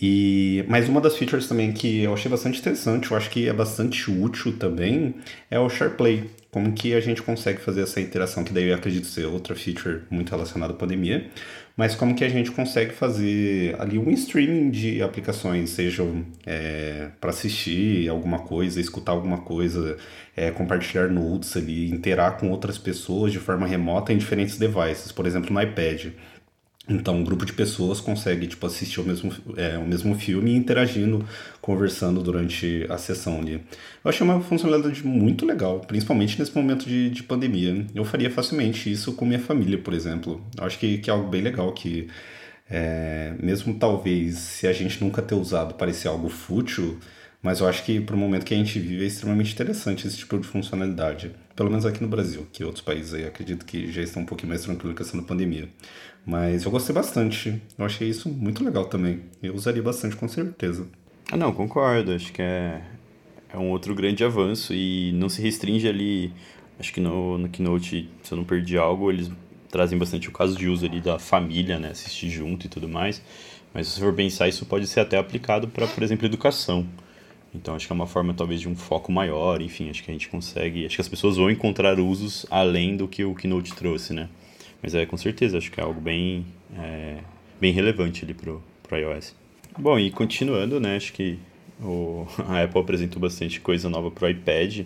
E, 0.00 0.64
mas 0.68 0.88
uma 0.88 1.00
das 1.00 1.16
features 1.16 1.48
também 1.48 1.72
que 1.72 2.02
eu 2.02 2.14
achei 2.14 2.30
bastante 2.30 2.60
interessante, 2.60 3.10
eu 3.10 3.16
acho 3.16 3.30
que 3.30 3.48
é 3.48 3.52
bastante 3.52 4.10
útil 4.10 4.56
também, 4.56 5.16
é 5.50 5.58
o 5.58 5.68
SharePlay. 5.68 6.30
Como 6.54 6.72
que 6.72 6.94
a 6.94 7.00
gente 7.00 7.20
consegue 7.20 7.60
fazer 7.60 7.82
essa 7.82 8.00
interação, 8.00 8.44
que 8.44 8.52
daí 8.52 8.68
eu 8.68 8.76
acredito 8.76 9.08
ser 9.08 9.26
outra 9.26 9.56
feature 9.56 10.02
muito 10.08 10.30
relacionada 10.30 10.72
à 10.72 10.76
pandemia, 10.76 11.28
mas 11.76 11.96
como 11.96 12.14
que 12.14 12.22
a 12.22 12.28
gente 12.28 12.52
consegue 12.52 12.92
fazer 12.92 13.74
ali 13.80 13.98
um 13.98 14.08
streaming 14.12 14.70
de 14.70 15.02
aplicações, 15.02 15.70
sejam 15.70 16.24
é, 16.46 17.08
para 17.20 17.30
assistir 17.30 18.08
alguma 18.08 18.38
coisa, 18.38 18.80
escutar 18.80 19.10
alguma 19.10 19.38
coisa, 19.38 19.96
é, 20.36 20.52
compartilhar 20.52 21.08
notes 21.08 21.56
ali, 21.56 21.90
interar 21.90 22.38
com 22.38 22.48
outras 22.50 22.78
pessoas 22.78 23.32
de 23.32 23.40
forma 23.40 23.66
remota 23.66 24.12
em 24.12 24.16
diferentes 24.16 24.56
devices, 24.56 25.10
por 25.10 25.26
exemplo 25.26 25.52
no 25.52 25.60
iPad. 25.60 26.12
Então, 26.86 27.16
um 27.16 27.24
grupo 27.24 27.46
de 27.46 27.52
pessoas 27.54 27.98
consegue 27.98 28.46
tipo, 28.46 28.66
assistir 28.66 29.00
o 29.00 29.04
mesmo, 29.04 29.32
é, 29.56 29.78
o 29.78 29.86
mesmo 29.86 30.14
filme 30.14 30.54
interagindo, 30.54 31.26
conversando 31.60 32.22
durante 32.22 32.86
a 32.90 32.98
sessão 32.98 33.38
ali. 33.40 33.54
Eu 34.04 34.10
achei 34.10 34.26
uma 34.26 34.40
funcionalidade 34.42 35.06
muito 35.06 35.46
legal, 35.46 35.80
principalmente 35.80 36.38
nesse 36.38 36.54
momento 36.54 36.84
de, 36.86 37.08
de 37.08 37.22
pandemia. 37.22 37.86
Eu 37.94 38.04
faria 38.04 38.30
facilmente 38.30 38.92
isso 38.92 39.14
com 39.14 39.24
minha 39.24 39.38
família, 39.40 39.78
por 39.78 39.94
exemplo. 39.94 40.44
Eu 40.58 40.64
acho 40.64 40.78
que, 40.78 40.98
que 40.98 41.08
é 41.08 41.12
algo 41.12 41.28
bem 41.28 41.40
legal 41.40 41.72
que, 41.72 42.08
é, 42.68 43.34
mesmo 43.40 43.74
talvez 43.78 44.36
se 44.36 44.66
a 44.66 44.72
gente 44.72 45.02
nunca 45.02 45.22
ter 45.22 45.34
usado 45.34 45.74
parecer 45.74 46.08
algo 46.08 46.28
fútil, 46.28 46.98
Mas 47.44 47.60
eu 47.60 47.68
acho 47.68 47.84
que 47.84 48.00
para 48.00 48.16
o 48.16 48.18
momento 48.18 48.42
que 48.42 48.54
a 48.54 48.56
gente 48.56 48.80
vive 48.80 49.04
é 49.04 49.06
extremamente 49.06 49.52
interessante 49.52 50.06
esse 50.06 50.16
tipo 50.16 50.38
de 50.38 50.48
funcionalidade. 50.48 51.30
Pelo 51.54 51.68
menos 51.68 51.84
aqui 51.84 52.02
no 52.02 52.08
Brasil, 52.08 52.46
que 52.50 52.64
outros 52.64 52.82
países 52.82 53.12
aí 53.12 53.26
acredito 53.26 53.66
que 53.66 53.92
já 53.92 54.00
estão 54.00 54.22
um 54.22 54.24
pouquinho 54.24 54.48
mais 54.48 54.62
tranquilos 54.62 54.96
com 54.96 55.02
essa 55.02 55.22
pandemia. 55.22 55.68
Mas 56.24 56.64
eu 56.64 56.70
gostei 56.70 56.94
bastante. 56.94 57.60
Eu 57.78 57.84
achei 57.84 58.08
isso 58.08 58.30
muito 58.30 58.64
legal 58.64 58.86
também. 58.86 59.20
Eu 59.42 59.54
usaria 59.54 59.82
bastante 59.82 60.16
com 60.16 60.26
certeza. 60.26 60.86
Ah, 61.30 61.36
não, 61.36 61.52
concordo. 61.52 62.12
Acho 62.12 62.32
que 62.32 62.40
é, 62.40 62.80
é 63.52 63.58
um 63.58 63.68
outro 63.68 63.94
grande 63.94 64.24
avanço 64.24 64.72
e 64.72 65.12
não 65.12 65.28
se 65.28 65.42
restringe 65.42 65.86
ali. 65.86 66.32
Acho 66.80 66.94
que 66.94 67.00
no, 67.00 67.36
no 67.36 67.50
Keynote, 67.50 68.08
se 68.22 68.32
eu 68.32 68.38
não 68.38 68.44
perdi 68.44 68.78
algo, 68.78 69.12
eles 69.12 69.30
trazem 69.70 69.98
bastante 69.98 70.30
o 70.30 70.32
caso 70.32 70.56
de 70.56 70.66
uso 70.66 70.86
ali 70.86 70.98
da 70.98 71.18
família, 71.18 71.78
né? 71.78 71.90
Assistir 71.90 72.30
junto 72.30 72.64
e 72.64 72.70
tudo 72.70 72.88
mais. 72.88 73.20
Mas 73.74 73.88
se 73.88 74.00
for 74.00 74.14
pensar, 74.14 74.48
isso 74.48 74.64
pode 74.64 74.86
ser 74.86 75.00
até 75.00 75.18
aplicado 75.18 75.68
para, 75.68 75.86
por 75.86 76.02
exemplo, 76.02 76.24
educação. 76.24 76.88
Então 77.54 77.74
acho 77.74 77.86
que 77.86 77.92
é 77.92 77.94
uma 77.94 78.06
forma 78.06 78.34
talvez 78.34 78.60
de 78.60 78.68
um 78.68 78.74
foco 78.74 79.12
maior, 79.12 79.62
enfim, 79.62 79.88
acho 79.88 80.02
que 80.02 80.10
a 80.10 80.14
gente 80.14 80.28
consegue, 80.28 80.84
acho 80.84 80.96
que 80.96 81.00
as 81.00 81.08
pessoas 81.08 81.36
vão 81.36 81.50
encontrar 81.50 82.00
usos 82.00 82.44
além 82.50 82.96
do 82.96 83.06
que 83.06 83.24
o 83.24 83.34
Keynote 83.34 83.74
trouxe, 83.74 84.12
né? 84.12 84.28
Mas 84.82 84.94
é 84.94 85.06
com 85.06 85.16
certeza, 85.16 85.56
acho 85.56 85.70
que 85.70 85.80
é 85.80 85.82
algo 85.82 86.00
bem, 86.00 86.44
é, 86.76 87.18
bem 87.60 87.72
relevante 87.72 88.24
ali 88.24 88.34
pro, 88.34 88.62
pro 88.82 88.98
iOS. 88.98 89.34
Bom, 89.78 89.98
e 89.98 90.10
continuando, 90.10 90.78
né, 90.80 90.96
acho 90.96 91.12
que 91.12 91.38
o, 91.80 92.26
a 92.48 92.62
Apple 92.62 92.80
apresentou 92.80 93.20
bastante 93.20 93.60
coisa 93.60 93.88
nova 93.88 94.10
pro 94.10 94.28
iPad, 94.28 94.84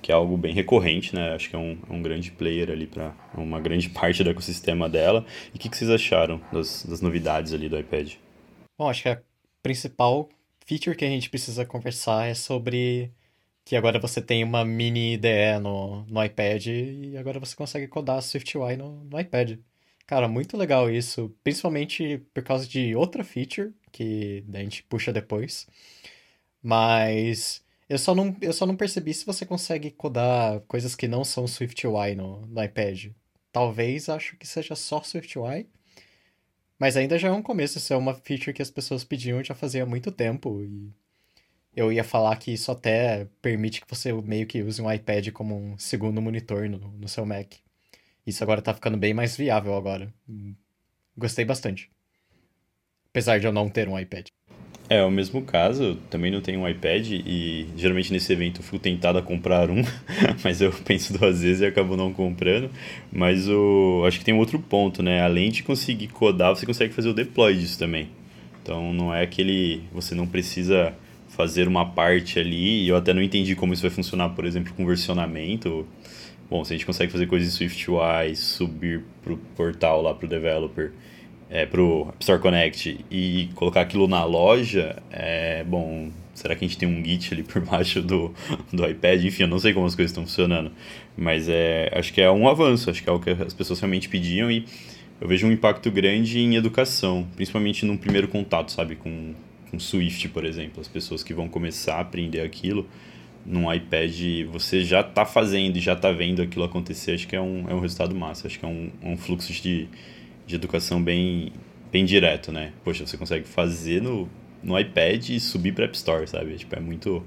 que 0.00 0.12
é 0.12 0.14
algo 0.14 0.36
bem 0.36 0.54
recorrente, 0.54 1.14
né? 1.14 1.34
Acho 1.34 1.50
que 1.50 1.56
é 1.56 1.58
um, 1.58 1.76
é 1.88 1.92
um 1.92 2.00
grande 2.00 2.30
player 2.30 2.70
ali 2.70 2.86
para 2.86 3.12
uma 3.36 3.60
grande 3.60 3.88
parte 3.90 4.22
do 4.22 4.30
ecossistema 4.30 4.88
dela. 4.88 5.24
E 5.52 5.56
o 5.56 5.60
que, 5.60 5.68
que 5.68 5.76
vocês 5.76 5.90
acharam 5.90 6.40
das, 6.52 6.84
das 6.84 7.00
novidades 7.00 7.52
ali 7.52 7.68
do 7.68 7.78
iPad? 7.78 8.14
Bom, 8.78 8.88
acho 8.88 9.02
que 9.02 9.08
a 9.08 9.20
principal 9.62 10.28
feature 10.68 10.94
que 10.94 11.04
a 11.04 11.08
gente 11.08 11.30
precisa 11.30 11.64
conversar 11.64 12.26
é 12.26 12.34
sobre 12.34 13.10
que 13.64 13.74
agora 13.74 13.98
você 13.98 14.20
tem 14.20 14.44
uma 14.44 14.64
mini 14.64 15.14
IDE 15.14 15.58
no, 15.62 16.04
no 16.04 16.22
iPad 16.24 16.66
e 16.66 17.16
agora 17.16 17.40
você 17.40 17.56
consegue 17.56 17.88
codar 17.88 18.20
SwiftUI 18.20 18.76
no, 18.76 19.04
no 19.04 19.18
iPad. 19.18 19.58
Cara, 20.06 20.28
muito 20.28 20.56
legal 20.56 20.90
isso, 20.90 21.34
principalmente 21.42 22.18
por 22.34 22.42
causa 22.42 22.66
de 22.66 22.94
outra 22.94 23.24
feature 23.24 23.72
que 23.90 24.44
a 24.52 24.58
gente 24.58 24.82
puxa 24.84 25.12
depois. 25.12 25.66
Mas 26.62 27.64
eu 27.88 27.98
só 27.98 28.14
não, 28.14 28.36
eu 28.40 28.52
só 28.52 28.66
não 28.66 28.76
percebi 28.76 29.14
se 29.14 29.24
você 29.24 29.46
consegue 29.46 29.90
codar 29.90 30.60
coisas 30.62 30.94
que 30.94 31.08
não 31.08 31.24
são 31.24 31.46
SwiftUI 31.46 32.14
no, 32.14 32.46
no 32.46 32.62
iPad. 32.62 33.06
Talvez 33.52 34.08
acho 34.08 34.36
que 34.36 34.46
seja 34.46 34.74
só 34.74 35.02
SwiftUI. 35.02 35.66
Mas 36.78 36.96
ainda 36.96 37.18
já 37.18 37.28
é 37.28 37.32
um 37.32 37.42
começo, 37.42 37.78
isso 37.78 37.92
é 37.92 37.96
uma 37.96 38.14
feature 38.14 38.52
que 38.52 38.62
as 38.62 38.70
pessoas 38.70 39.04
pediam 39.04 39.42
já 39.42 39.54
fazia 39.54 39.84
muito 39.86 40.12
tempo. 40.12 40.62
E 40.62 40.92
eu 41.74 41.92
ia 41.92 42.04
falar 42.04 42.36
que 42.36 42.52
isso 42.52 42.70
até 42.72 43.26
permite 43.42 43.80
que 43.80 43.88
você 43.88 44.12
meio 44.12 44.46
que 44.46 44.62
use 44.62 44.80
um 44.82 44.90
iPad 44.92 45.30
como 45.32 45.56
um 45.56 45.78
segundo 45.78 46.22
monitor 46.22 46.68
no, 46.68 46.78
no 46.78 47.08
seu 47.08 47.26
Mac. 47.26 47.54
Isso 48.26 48.42
agora 48.44 48.62
tá 48.62 48.74
ficando 48.74 48.96
bem 48.98 49.14
mais 49.14 49.36
viável 49.36 49.74
agora. 49.74 50.12
Gostei 51.16 51.44
bastante. 51.44 51.90
Apesar 53.10 53.38
de 53.38 53.46
eu 53.46 53.52
não 53.52 53.68
ter 53.68 53.88
um 53.88 53.98
iPad. 53.98 54.28
É, 54.90 55.04
o 55.04 55.10
mesmo 55.10 55.42
caso, 55.42 55.82
eu 55.82 55.96
também 56.08 56.30
não 56.30 56.40
tenho 56.40 56.60
um 56.60 56.68
iPad 56.68 57.10
e 57.10 57.66
geralmente 57.76 58.10
nesse 58.10 58.32
evento 58.32 58.60
eu 58.60 58.64
fui 58.64 58.78
tentado 58.78 59.18
a 59.18 59.22
comprar 59.22 59.68
um, 59.68 59.82
mas 60.42 60.62
eu 60.62 60.72
penso 60.72 61.16
duas 61.18 61.42
vezes 61.42 61.60
e 61.60 61.66
acabo 61.66 61.94
não 61.94 62.10
comprando. 62.10 62.70
Mas 63.12 63.46
o, 63.48 64.02
acho 64.06 64.18
que 64.18 64.24
tem 64.24 64.32
um 64.32 64.38
outro 64.38 64.58
ponto, 64.58 65.02
né? 65.02 65.20
Além 65.20 65.50
de 65.50 65.62
conseguir 65.62 66.08
codar, 66.08 66.56
você 66.56 66.64
consegue 66.64 66.94
fazer 66.94 67.10
o 67.10 67.12
deploy 67.12 67.54
disso 67.54 67.78
também. 67.78 68.08
Então 68.62 68.92
não 68.94 69.14
é 69.14 69.22
aquele. 69.22 69.82
Você 69.92 70.14
não 70.14 70.26
precisa 70.26 70.94
fazer 71.28 71.68
uma 71.68 71.84
parte 71.84 72.38
ali, 72.38 72.84
e 72.84 72.88
eu 72.88 72.96
até 72.96 73.12
não 73.12 73.22
entendi 73.22 73.54
como 73.54 73.74
isso 73.74 73.82
vai 73.82 73.90
funcionar, 73.90 74.30
por 74.30 74.46
exemplo, 74.46 74.72
com 74.74 74.86
versionamento. 74.86 75.86
Bom, 76.48 76.64
se 76.64 76.72
a 76.72 76.76
gente 76.76 76.86
consegue 76.86 77.12
fazer 77.12 77.26
coisas 77.26 77.48
em 77.48 77.50
SwiftUI, 77.50 78.34
subir 78.34 79.04
para 79.22 79.34
o 79.34 79.36
portal 79.54 80.00
lá 80.00 80.14
para 80.14 80.24
o 80.24 80.28
developer 80.28 80.92
é, 81.50 81.66
pro 81.66 82.08
App 82.08 82.16
Store 82.20 82.40
Connect 82.40 83.04
e 83.10 83.48
colocar 83.54 83.80
aquilo 83.80 84.06
na 84.06 84.24
loja, 84.24 85.02
é, 85.10 85.64
bom, 85.64 86.10
será 86.34 86.54
que 86.54 86.64
a 86.64 86.68
gente 86.68 86.78
tem 86.78 86.88
um 86.88 87.04
Git 87.04 87.32
ali 87.32 87.42
por 87.42 87.60
baixo 87.64 88.02
do, 88.02 88.34
do 88.72 88.86
iPad? 88.86 89.24
Enfim, 89.24 89.44
eu 89.44 89.48
não 89.48 89.58
sei 89.58 89.72
como 89.72 89.86
as 89.86 89.94
coisas 89.94 90.10
estão 90.10 90.24
funcionando, 90.24 90.70
mas 91.16 91.48
é, 91.48 91.90
acho 91.94 92.12
que 92.12 92.20
é 92.20 92.30
um 92.30 92.48
avanço, 92.48 92.90
acho 92.90 93.02
que 93.02 93.08
é 93.08 93.12
o 93.12 93.18
que 93.18 93.30
as 93.30 93.54
pessoas 93.54 93.80
realmente 93.80 94.08
pediam 94.08 94.50
e 94.50 94.64
eu 95.20 95.26
vejo 95.26 95.46
um 95.46 95.52
impacto 95.52 95.90
grande 95.90 96.38
em 96.38 96.54
educação, 96.54 97.26
principalmente 97.34 97.84
num 97.84 97.96
primeiro 97.96 98.28
contato, 98.28 98.70
sabe, 98.70 98.94
com, 98.94 99.34
com 99.70 99.78
Swift, 99.78 100.28
por 100.28 100.44
exemplo, 100.44 100.80
as 100.80 100.86
pessoas 100.86 101.22
que 101.22 101.34
vão 101.34 101.48
começar 101.48 101.96
a 101.96 102.00
aprender 102.00 102.40
aquilo 102.40 102.86
num 103.44 103.72
iPad, 103.72 104.12
você 104.52 104.84
já 104.84 105.00
está 105.00 105.24
fazendo 105.24 105.76
e 105.76 105.80
já 105.80 105.94
está 105.94 106.12
vendo 106.12 106.42
aquilo 106.42 106.64
acontecer, 106.64 107.12
acho 107.12 107.26
que 107.26 107.34
é 107.34 107.40
um, 107.40 107.64
é 107.68 107.74
um 107.74 107.80
resultado 107.80 108.14
massa, 108.14 108.46
acho 108.46 108.58
que 108.58 108.64
é 108.64 108.68
um, 108.68 108.90
um 109.02 109.16
fluxo 109.16 109.52
de 109.52 109.88
de 110.48 110.54
educação 110.54 111.02
bem, 111.02 111.52
bem 111.92 112.04
direto, 112.04 112.50
né? 112.50 112.72
Poxa, 112.82 113.06
você 113.06 113.16
consegue 113.16 113.46
fazer 113.46 114.02
no, 114.02 114.28
no 114.62 114.78
iPad 114.78 115.28
e 115.28 115.38
subir 115.38 115.74
para 115.74 115.84
App 115.84 115.94
Store, 115.94 116.26
sabe? 116.26 116.56
Tipo, 116.56 116.74
é 116.74 116.80
muito 116.80 117.22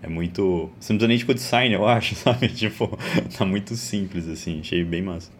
é 0.00 0.06
muito, 0.06 0.70
você 0.78 0.92
não 0.92 0.98
precisa 0.98 1.08
nem 1.08 1.18
de 1.18 1.24
code 1.24 1.40
sign, 1.40 1.74
eu 1.74 1.88
acho, 1.88 2.14
sabe? 2.16 2.48
Tipo, 2.48 2.96
tá 3.36 3.44
muito 3.44 3.74
simples 3.74 4.28
assim, 4.28 4.60
achei 4.60 4.84
bem 4.84 5.02
massa. 5.02 5.32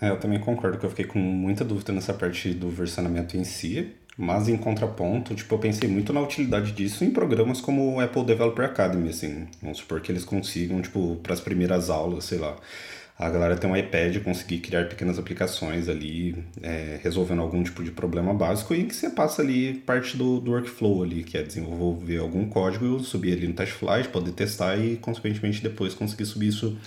É, 0.00 0.10
eu 0.10 0.20
também 0.20 0.38
concordo 0.38 0.78
que 0.78 0.86
eu 0.86 0.90
fiquei 0.90 1.06
com 1.06 1.18
muita 1.18 1.64
dúvida 1.64 1.92
nessa 1.92 2.14
parte 2.14 2.54
do 2.54 2.70
versionamento 2.70 3.36
em 3.36 3.44
si, 3.44 3.92
mas 4.16 4.48
em 4.48 4.56
contraponto, 4.56 5.34
tipo, 5.34 5.54
eu 5.54 5.58
pensei 5.58 5.88
muito 5.88 6.12
na 6.12 6.20
utilidade 6.20 6.72
disso 6.72 7.04
em 7.04 7.10
programas 7.10 7.60
como 7.60 7.96
o 7.96 8.00
Apple 8.00 8.24
Developer 8.24 8.64
Academy, 8.64 9.08
assim. 9.08 9.48
Vamos 9.60 9.78
supor 9.78 10.00
que 10.00 10.12
eles 10.12 10.24
consigam, 10.24 10.80
tipo, 10.80 11.16
para 11.16 11.34
as 11.34 11.40
primeiras 11.40 11.90
aulas, 11.90 12.24
sei 12.24 12.38
lá, 12.38 12.56
a 13.20 13.28
galera 13.28 13.54
tem 13.54 13.68
um 13.68 13.76
iPad 13.76 14.16
conseguir 14.24 14.60
criar 14.60 14.88
pequenas 14.88 15.18
aplicações 15.18 15.90
ali, 15.90 16.42
é, 16.62 16.98
resolvendo 17.02 17.42
algum 17.42 17.62
tipo 17.62 17.84
de 17.84 17.90
problema 17.90 18.32
básico 18.32 18.74
e 18.74 18.84
que 18.84 18.94
você 18.94 19.10
passa 19.10 19.42
ali 19.42 19.74
parte 19.74 20.16
do, 20.16 20.40
do 20.40 20.52
workflow 20.52 21.02
ali, 21.02 21.22
que 21.22 21.36
é 21.36 21.42
desenvolver 21.42 22.16
algum 22.16 22.48
código, 22.48 22.98
subir 23.00 23.34
ali 23.34 23.46
no 23.46 23.52
TestFlight, 23.52 24.08
poder 24.08 24.32
testar 24.32 24.78
e, 24.78 24.96
consequentemente, 24.96 25.62
depois 25.62 25.92
conseguir 25.92 26.24
subir 26.24 26.48
isso 26.48 26.78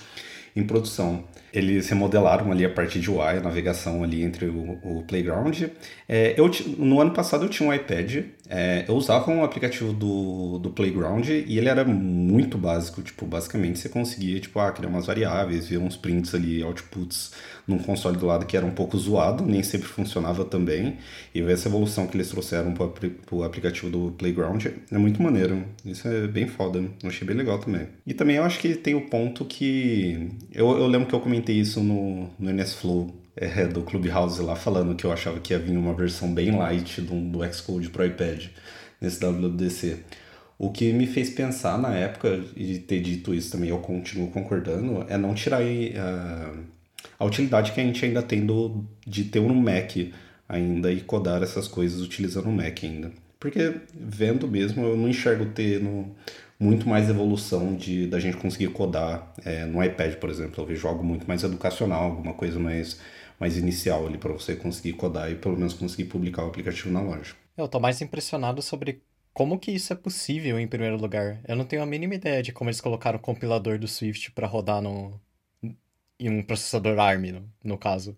em 0.55 0.63
produção. 0.63 1.23
Eles 1.53 1.87
remodelaram 1.89 2.51
ali 2.51 2.65
a 2.65 2.69
parte 2.69 2.99
de 2.99 3.11
UI, 3.11 3.37
a 3.37 3.39
navegação 3.39 4.03
ali 4.03 4.23
entre 4.23 4.45
o, 4.45 4.79
o 4.83 5.03
Playground. 5.03 5.63
É, 6.09 6.33
eu, 6.35 6.49
no 6.79 6.99
ano 6.99 7.11
passado 7.11 7.45
eu 7.45 7.49
tinha 7.49 7.69
um 7.69 7.73
iPad, 7.73 8.23
é, 8.55 8.85
eu 8.87 8.93
usava 8.93 9.31
um 9.31 9.43
aplicativo 9.43 9.91
do, 9.91 10.59
do 10.59 10.69
Playground 10.69 11.27
e 11.27 11.57
ele 11.57 11.67
era 11.67 11.83
muito 11.83 12.55
básico, 12.55 13.01
tipo, 13.01 13.25
basicamente 13.25 13.79
você 13.79 13.89
conseguia, 13.89 14.39
tipo, 14.39 14.59
ah, 14.59 14.71
criar 14.71 14.89
umas 14.89 15.07
variáveis, 15.07 15.67
ver 15.67 15.79
uns 15.79 15.97
prints 15.97 16.35
ali, 16.35 16.61
outputs 16.61 17.31
num 17.67 17.79
console 17.79 18.15
do 18.15 18.27
lado 18.27 18.45
que 18.45 18.55
era 18.55 18.63
um 18.63 18.69
pouco 18.69 18.95
zoado, 18.95 19.43
nem 19.43 19.63
sempre 19.63 19.87
funcionava 19.87 20.45
também, 20.45 20.99
e 21.33 21.41
ver 21.41 21.53
essa 21.53 21.67
evolução 21.67 22.05
que 22.05 22.15
eles 22.15 22.29
trouxeram 22.29 22.75
para 22.75 22.85
o 23.31 23.43
aplicativo 23.43 23.89
do 23.89 24.11
Playground 24.11 24.63
é 24.91 24.97
muito 24.99 25.19
maneiro, 25.19 25.63
isso 25.83 26.07
é 26.07 26.27
bem 26.27 26.47
foda, 26.47 26.77
eu 26.77 27.09
achei 27.09 27.25
bem 27.25 27.35
legal 27.35 27.57
também. 27.57 27.87
E 28.05 28.13
também 28.13 28.35
eu 28.35 28.43
acho 28.43 28.59
que 28.59 28.75
tem 28.75 28.93
o 28.93 29.01
ponto 29.09 29.45
que, 29.45 30.29
eu, 30.53 30.77
eu 30.77 30.85
lembro 30.85 31.07
que 31.07 31.15
eu 31.15 31.19
comentei 31.19 31.55
isso 31.55 31.79
no, 31.79 32.29
no 32.37 32.51
NSFlow, 32.51 33.22
é, 33.35 33.65
do 33.65 33.81
Clubhouse 33.81 34.41
lá 34.41 34.55
falando 34.55 34.95
que 34.95 35.05
eu 35.05 35.11
achava 35.11 35.39
que 35.39 35.53
ia 35.53 35.59
vir 35.59 35.77
uma 35.77 35.93
versão 35.93 36.33
bem 36.33 36.51
light 36.55 37.01
do, 37.01 37.19
do 37.19 37.53
Xcode 37.53 37.89
pro 37.89 38.05
iPad 38.05 38.45
nesse 39.01 39.19
WWDC. 39.19 39.99
O 40.57 40.71
que 40.71 40.93
me 40.93 41.07
fez 41.07 41.29
pensar 41.29 41.77
na 41.77 41.93
época, 41.93 42.39
e 42.55 42.79
ter 42.79 43.01
dito 43.01 43.33
isso 43.33 43.51
também, 43.51 43.69
eu 43.69 43.79
continuo 43.79 44.29
concordando, 44.29 45.05
é 45.09 45.17
não 45.17 45.33
tirar 45.33 45.61
uh, 45.61 46.59
a 47.19 47.25
utilidade 47.25 47.71
que 47.71 47.81
a 47.81 47.83
gente 47.83 48.05
ainda 48.05 48.21
tem 48.21 48.45
do, 48.45 48.85
de 49.05 49.25
ter 49.25 49.39
um 49.39 49.53
Mac 49.53 49.91
ainda 50.47 50.91
e 50.91 51.01
codar 51.01 51.41
essas 51.41 51.67
coisas 51.67 52.01
utilizando 52.01 52.47
o 52.47 52.51
Mac 52.51 52.83
ainda. 52.83 53.11
Porque 53.39 53.73
vendo 53.93 54.47
mesmo, 54.47 54.85
eu 54.85 54.95
não 54.95 55.09
enxergo 55.09 55.47
ter 55.47 55.81
no, 55.81 56.15
muito 56.57 56.87
mais 56.87 57.09
evolução 57.09 57.75
de 57.75 58.07
da 58.07 58.19
gente 58.19 58.37
conseguir 58.37 58.67
codar 58.67 59.33
é, 59.43 59.65
no 59.65 59.83
iPad, 59.83 60.13
por 60.15 60.29
exemplo. 60.29 60.63
Eu 60.63 60.67
vejo 60.67 60.87
algo 60.87 61.03
muito 61.03 61.27
mais 61.27 61.43
educacional, 61.43 62.03
alguma 62.03 62.33
coisa 62.33 62.57
mais 62.57 62.99
mais 63.43 63.57
inicial 63.57 64.07
ali 64.07 64.17
para 64.17 64.31
você 64.31 64.55
conseguir 64.55 64.93
codar 64.93 65.29
e 65.29 65.35
pelo 65.35 65.57
menos 65.57 65.73
conseguir 65.73 66.05
publicar 66.05 66.45
o 66.45 66.47
aplicativo 66.47 66.89
na 66.89 67.01
loja. 67.01 67.35
Eu 67.57 67.67
tô 67.67 67.77
mais 67.77 67.99
impressionado 67.99 68.61
sobre 68.61 69.03
como 69.33 69.59
que 69.59 69.69
isso 69.69 69.91
é 69.91 69.95
possível 69.97 70.57
em 70.57 70.65
primeiro 70.65 70.95
lugar. 70.95 71.41
Eu 71.45 71.57
não 71.57 71.65
tenho 71.65 71.83
a 71.83 71.85
mínima 71.85 72.15
ideia 72.15 72.41
de 72.41 72.53
como 72.53 72.69
eles 72.69 72.79
colocaram 72.79 73.19
o 73.19 73.21
compilador 73.21 73.77
do 73.77 73.85
Swift 73.85 74.31
para 74.31 74.47
rodar 74.47 74.81
no 74.81 75.19
em 76.17 76.29
um 76.29 76.41
processador 76.41 76.97
ARM, 76.97 77.33
no, 77.33 77.49
no 77.61 77.77
caso. 77.77 78.15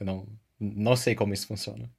Eu 0.00 0.06
não 0.06 0.26
não 0.58 0.96
sei 0.96 1.14
como 1.14 1.34
isso 1.34 1.46
funciona. 1.46 1.90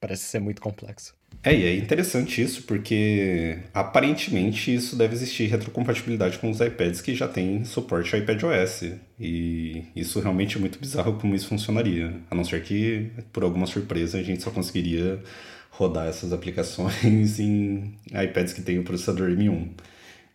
Parece 0.00 0.24
ser 0.24 0.40
muito 0.40 0.60
complexo. 0.60 1.16
É, 1.42 1.54
e 1.54 1.64
é 1.64 1.74
interessante 1.74 2.42
isso 2.42 2.64
porque 2.64 3.58
aparentemente 3.72 4.74
isso 4.74 4.94
deve 4.94 5.14
existir 5.14 5.46
retrocompatibilidade 5.46 6.38
com 6.38 6.50
os 6.50 6.60
iPads 6.60 7.00
que 7.00 7.14
já 7.14 7.26
têm 7.26 7.64
suporte 7.64 8.14
ao 8.14 8.20
iPadOS. 8.20 8.92
E 9.18 9.84
isso 9.96 10.20
realmente 10.20 10.58
é 10.58 10.60
muito 10.60 10.78
bizarro 10.78 11.18
como 11.18 11.34
isso 11.34 11.48
funcionaria. 11.48 12.14
A 12.30 12.34
não 12.34 12.44
ser 12.44 12.62
que, 12.62 13.10
por 13.32 13.42
alguma 13.42 13.66
surpresa, 13.66 14.18
a 14.18 14.22
gente 14.22 14.42
só 14.42 14.50
conseguiria 14.50 15.22
rodar 15.70 16.08
essas 16.08 16.30
aplicações 16.32 17.38
em 17.40 17.98
iPads 18.08 18.52
que 18.52 18.60
têm 18.60 18.78
o 18.78 18.84
processador 18.84 19.30
M1. 19.30 19.70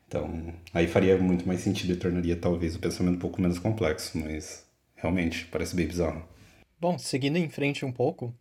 Então, 0.07 0.53
aí 0.73 0.87
faria 0.87 1.17
muito 1.17 1.47
mais 1.47 1.61
sentido 1.61 1.93
e 1.93 1.95
tornaria 1.97 2.35
talvez 2.35 2.75
o 2.75 2.79
pensamento 2.79 3.15
um 3.17 3.19
pouco 3.19 3.39
menos 3.39 3.59
complexo, 3.59 4.17
mas 4.17 4.65
realmente 4.95 5.45
parece 5.51 5.75
bem 5.75 5.85
bizarro. 5.85 6.27
Bom, 6.79 6.97
seguindo 6.97 7.37
em 7.37 7.49
frente 7.49 7.85
um 7.85 7.91
pouco, 7.91 8.33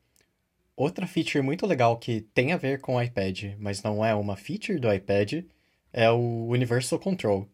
Outra 0.76 1.07
feature 1.07 1.43
muito 1.43 1.66
legal 1.66 1.97
que 1.97 2.23
tem 2.35 2.52
a 2.52 2.57
ver 2.57 2.81
com 2.81 2.97
o 2.97 3.02
iPad, 3.02 3.54
mas 3.59 3.83
não 3.83 4.04
é 4.04 4.12
uma 4.12 4.37
feature 4.37 4.78
do 4.78 4.93
iPad, 4.93 5.45
é 5.93 6.11
o 6.11 6.49
Universal 6.49 6.99
Control. 6.99 7.49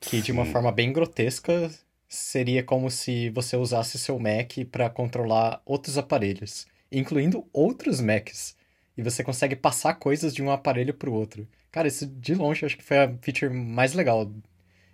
Que 0.00 0.22
de 0.22 0.32
uma 0.32 0.46
forma 0.46 0.72
bem 0.72 0.92
grotesca 0.92 1.70
seria 2.08 2.62
como 2.62 2.90
se 2.90 3.28
você 3.30 3.56
usasse 3.56 3.98
seu 3.98 4.18
Mac 4.18 4.52
para 4.70 4.88
controlar 4.88 5.60
outros 5.66 5.98
aparelhos, 5.98 6.66
incluindo 6.90 7.46
outros 7.52 8.00
Macs. 8.00 8.56
E 8.96 9.02
você 9.02 9.22
consegue 9.22 9.54
passar 9.54 9.94
coisas 9.94 10.34
de 10.34 10.42
um 10.42 10.50
aparelho 10.50 10.94
para 10.94 11.10
o 11.10 11.12
outro. 11.12 11.46
Cara, 11.70 11.88
isso 11.88 12.06
de 12.06 12.34
longe 12.34 12.64
acho 12.64 12.78
que 12.78 12.84
foi 12.84 12.96
a 12.98 13.14
feature 13.20 13.52
mais 13.52 13.92
legal. 13.92 14.32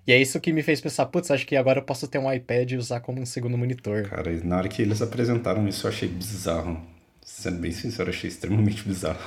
E 0.04 0.12
é 0.12 0.20
isso 0.20 0.40
que 0.40 0.52
me 0.52 0.64
fez 0.64 0.80
pensar, 0.80 1.06
putz, 1.06 1.30
acho 1.30 1.46
que 1.46 1.54
agora 1.54 1.78
eu 1.78 1.84
posso 1.84 2.08
ter 2.08 2.18
um 2.18 2.32
iPad 2.32 2.72
e 2.72 2.76
usar 2.76 2.98
como 2.98 3.20
um 3.20 3.26
segundo 3.26 3.56
monitor. 3.56 4.08
Cara, 4.08 4.32
na 4.42 4.56
hora 4.56 4.68
que 4.68 4.82
eles 4.82 5.00
apresentaram 5.00 5.68
isso 5.68 5.86
eu 5.86 5.92
achei 5.92 6.08
bizarro. 6.08 6.84
Sendo 7.34 7.58
bem 7.58 7.72
sincero, 7.72 8.10
achei 8.10 8.28
extremamente 8.28 8.84
bizarro. 8.86 9.18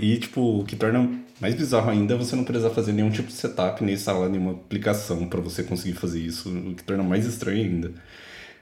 E, 0.00 0.18
tipo, 0.18 0.60
o 0.60 0.64
que 0.64 0.76
torna 0.76 1.10
mais 1.40 1.54
bizarro 1.54 1.90
ainda 1.90 2.14
é 2.14 2.16
você 2.16 2.36
não 2.36 2.44
precisar 2.44 2.70
fazer 2.70 2.92
nenhum 2.92 3.10
tipo 3.10 3.28
de 3.28 3.34
setup, 3.34 3.82
nem 3.82 3.94
instalar 3.94 4.28
nenhuma 4.28 4.52
aplicação 4.52 5.26
para 5.26 5.40
você 5.40 5.64
conseguir 5.64 5.94
fazer 5.94 6.20
isso, 6.20 6.48
o 6.50 6.74
que 6.74 6.84
torna 6.84 7.02
mais 7.02 7.26
estranho 7.26 7.64
ainda. 7.64 7.92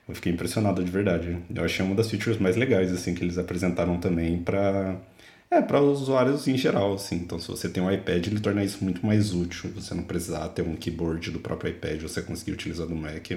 Eu 0.09 0.15
fiquei 0.15 0.33
impressionado 0.33 0.83
de 0.83 0.91
verdade. 0.91 1.39
Eu 1.55 1.63
achei 1.65 1.85
uma 1.85 1.95
das 1.95 2.09
features 2.09 2.39
mais 2.39 2.57
legais, 2.57 2.91
assim, 2.91 3.15
que 3.15 3.23
eles 3.23 3.37
apresentaram 3.37 3.99
também 4.01 4.43
para 4.43 4.97
é, 5.51 5.61
para 5.63 5.81
usuários 5.81 6.47
em 6.49 6.57
geral, 6.57 6.95
assim. 6.95 7.17
Então, 7.17 7.39
se 7.39 7.49
você 7.49 7.69
tem 7.69 7.83
um 7.83 7.91
iPad, 7.93 8.27
ele 8.27 8.41
torna 8.41 8.65
isso 8.65 8.83
muito 8.83 9.05
mais 9.05 9.35
útil. 9.35 9.71
Você 9.75 9.95
não 9.95 10.03
precisar 10.05 10.49
ter 10.49 10.63
um 10.63 10.77
keyboard 10.77 11.31
do 11.31 11.41
próprio 11.41 11.71
iPad, 11.71 12.01
você 12.03 12.23
conseguir 12.23 12.53
utilizar 12.53 12.87
do 12.87 12.97
Mac. 12.97 13.31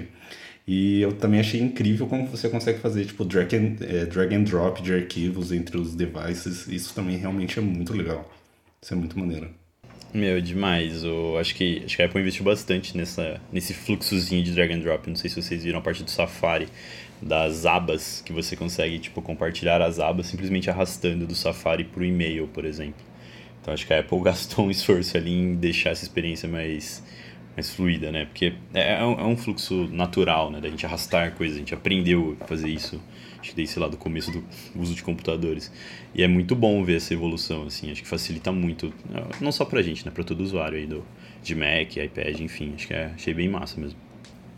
E 0.66 1.00
eu 1.00 1.12
também 1.12 1.40
achei 1.40 1.60
incrível 1.60 2.06
como 2.06 2.26
você 2.26 2.48
consegue 2.48 2.78
fazer, 2.78 3.04
tipo, 3.04 3.24
drag 3.24 3.54
and, 3.56 3.76
é, 3.80 4.06
drag 4.06 4.34
and 4.34 4.44
drop 4.44 4.80
de 4.80 4.94
arquivos 4.94 5.50
entre 5.50 5.76
os 5.76 5.94
devices. 5.94 6.68
Isso 6.68 6.94
também 6.94 7.16
realmente 7.16 7.58
é 7.58 7.62
muito 7.62 7.92
legal. 7.92 8.30
Isso 8.80 8.94
é 8.94 8.96
muito 8.96 9.18
maneiro. 9.18 9.50
Meu, 10.14 10.40
demais. 10.40 11.02
Eu 11.02 11.38
acho 11.38 11.54
que, 11.54 11.82
acho 11.84 11.96
que 11.96 12.02
a 12.02 12.06
Apple 12.06 12.20
investiu 12.20 12.44
bastante 12.44 12.96
nessa, 12.96 13.40
nesse 13.50 13.74
fluxozinho 13.74 14.42
de 14.44 14.52
drag 14.52 14.72
and 14.72 14.80
drop. 14.80 15.08
Não 15.08 15.16
sei 15.16 15.30
se 15.30 15.40
vocês 15.40 15.64
viram 15.64 15.78
a 15.78 15.82
parte 15.82 16.04
do 16.04 16.10
Safari, 16.10 16.68
das 17.20 17.66
abas, 17.66 18.22
que 18.24 18.32
você 18.32 18.54
consegue, 18.54 18.98
tipo, 18.98 19.22
compartilhar 19.22 19.80
as 19.80 19.98
abas 19.98 20.26
simplesmente 20.26 20.68
arrastando 20.68 21.26
do 21.26 21.34
Safari 21.34 21.84
para 21.84 22.00
o 22.00 22.04
e-mail, 22.04 22.46
por 22.48 22.64
exemplo. 22.64 23.02
Então 23.60 23.72
acho 23.72 23.86
que 23.86 23.94
a 23.94 24.00
Apple 24.00 24.20
gastou 24.22 24.66
um 24.66 24.70
esforço 24.70 25.16
ali 25.16 25.32
em 25.32 25.54
deixar 25.54 25.90
essa 25.90 26.04
experiência 26.04 26.48
mais 26.48 27.02
mais 27.56 27.70
fluida, 27.70 28.10
né? 28.10 28.24
Porque 28.24 28.54
é, 28.72 28.94
é, 28.94 29.04
um, 29.04 29.12
é 29.12 29.24
um 29.24 29.36
fluxo 29.36 29.88
natural, 29.92 30.50
né? 30.50 30.60
Da 30.60 30.68
gente 30.68 30.84
arrastar 30.86 31.32
coisas, 31.32 31.56
a 31.56 31.60
gente 31.60 31.74
aprendeu 31.74 32.36
a 32.40 32.46
fazer 32.46 32.68
isso, 32.68 33.00
acho 33.40 33.50
que 33.50 33.56
desde, 33.56 33.78
lá, 33.78 33.88
do 33.88 33.96
começo 33.96 34.30
do 34.30 34.44
uso 34.74 34.94
de 34.94 35.02
computadores. 35.02 35.70
E 36.14 36.22
é 36.22 36.28
muito 36.28 36.54
bom 36.54 36.82
ver 36.84 36.96
essa 36.96 37.12
evolução, 37.12 37.64
assim, 37.64 37.90
acho 37.90 38.02
que 38.02 38.08
facilita 38.08 38.50
muito, 38.52 38.92
não 39.40 39.52
só 39.52 39.64
pra 39.64 39.82
gente, 39.82 40.04
né? 40.04 40.12
Pra 40.12 40.24
todo 40.24 40.40
usuário 40.42 40.78
aí 40.78 40.86
do, 40.86 41.04
de 41.42 41.54
Mac, 41.54 41.96
iPad, 41.96 42.40
enfim, 42.40 42.72
acho 42.74 42.86
que 42.86 42.94
é, 42.94 43.12
achei 43.14 43.34
bem 43.34 43.48
massa 43.48 43.80
mesmo. 43.80 43.98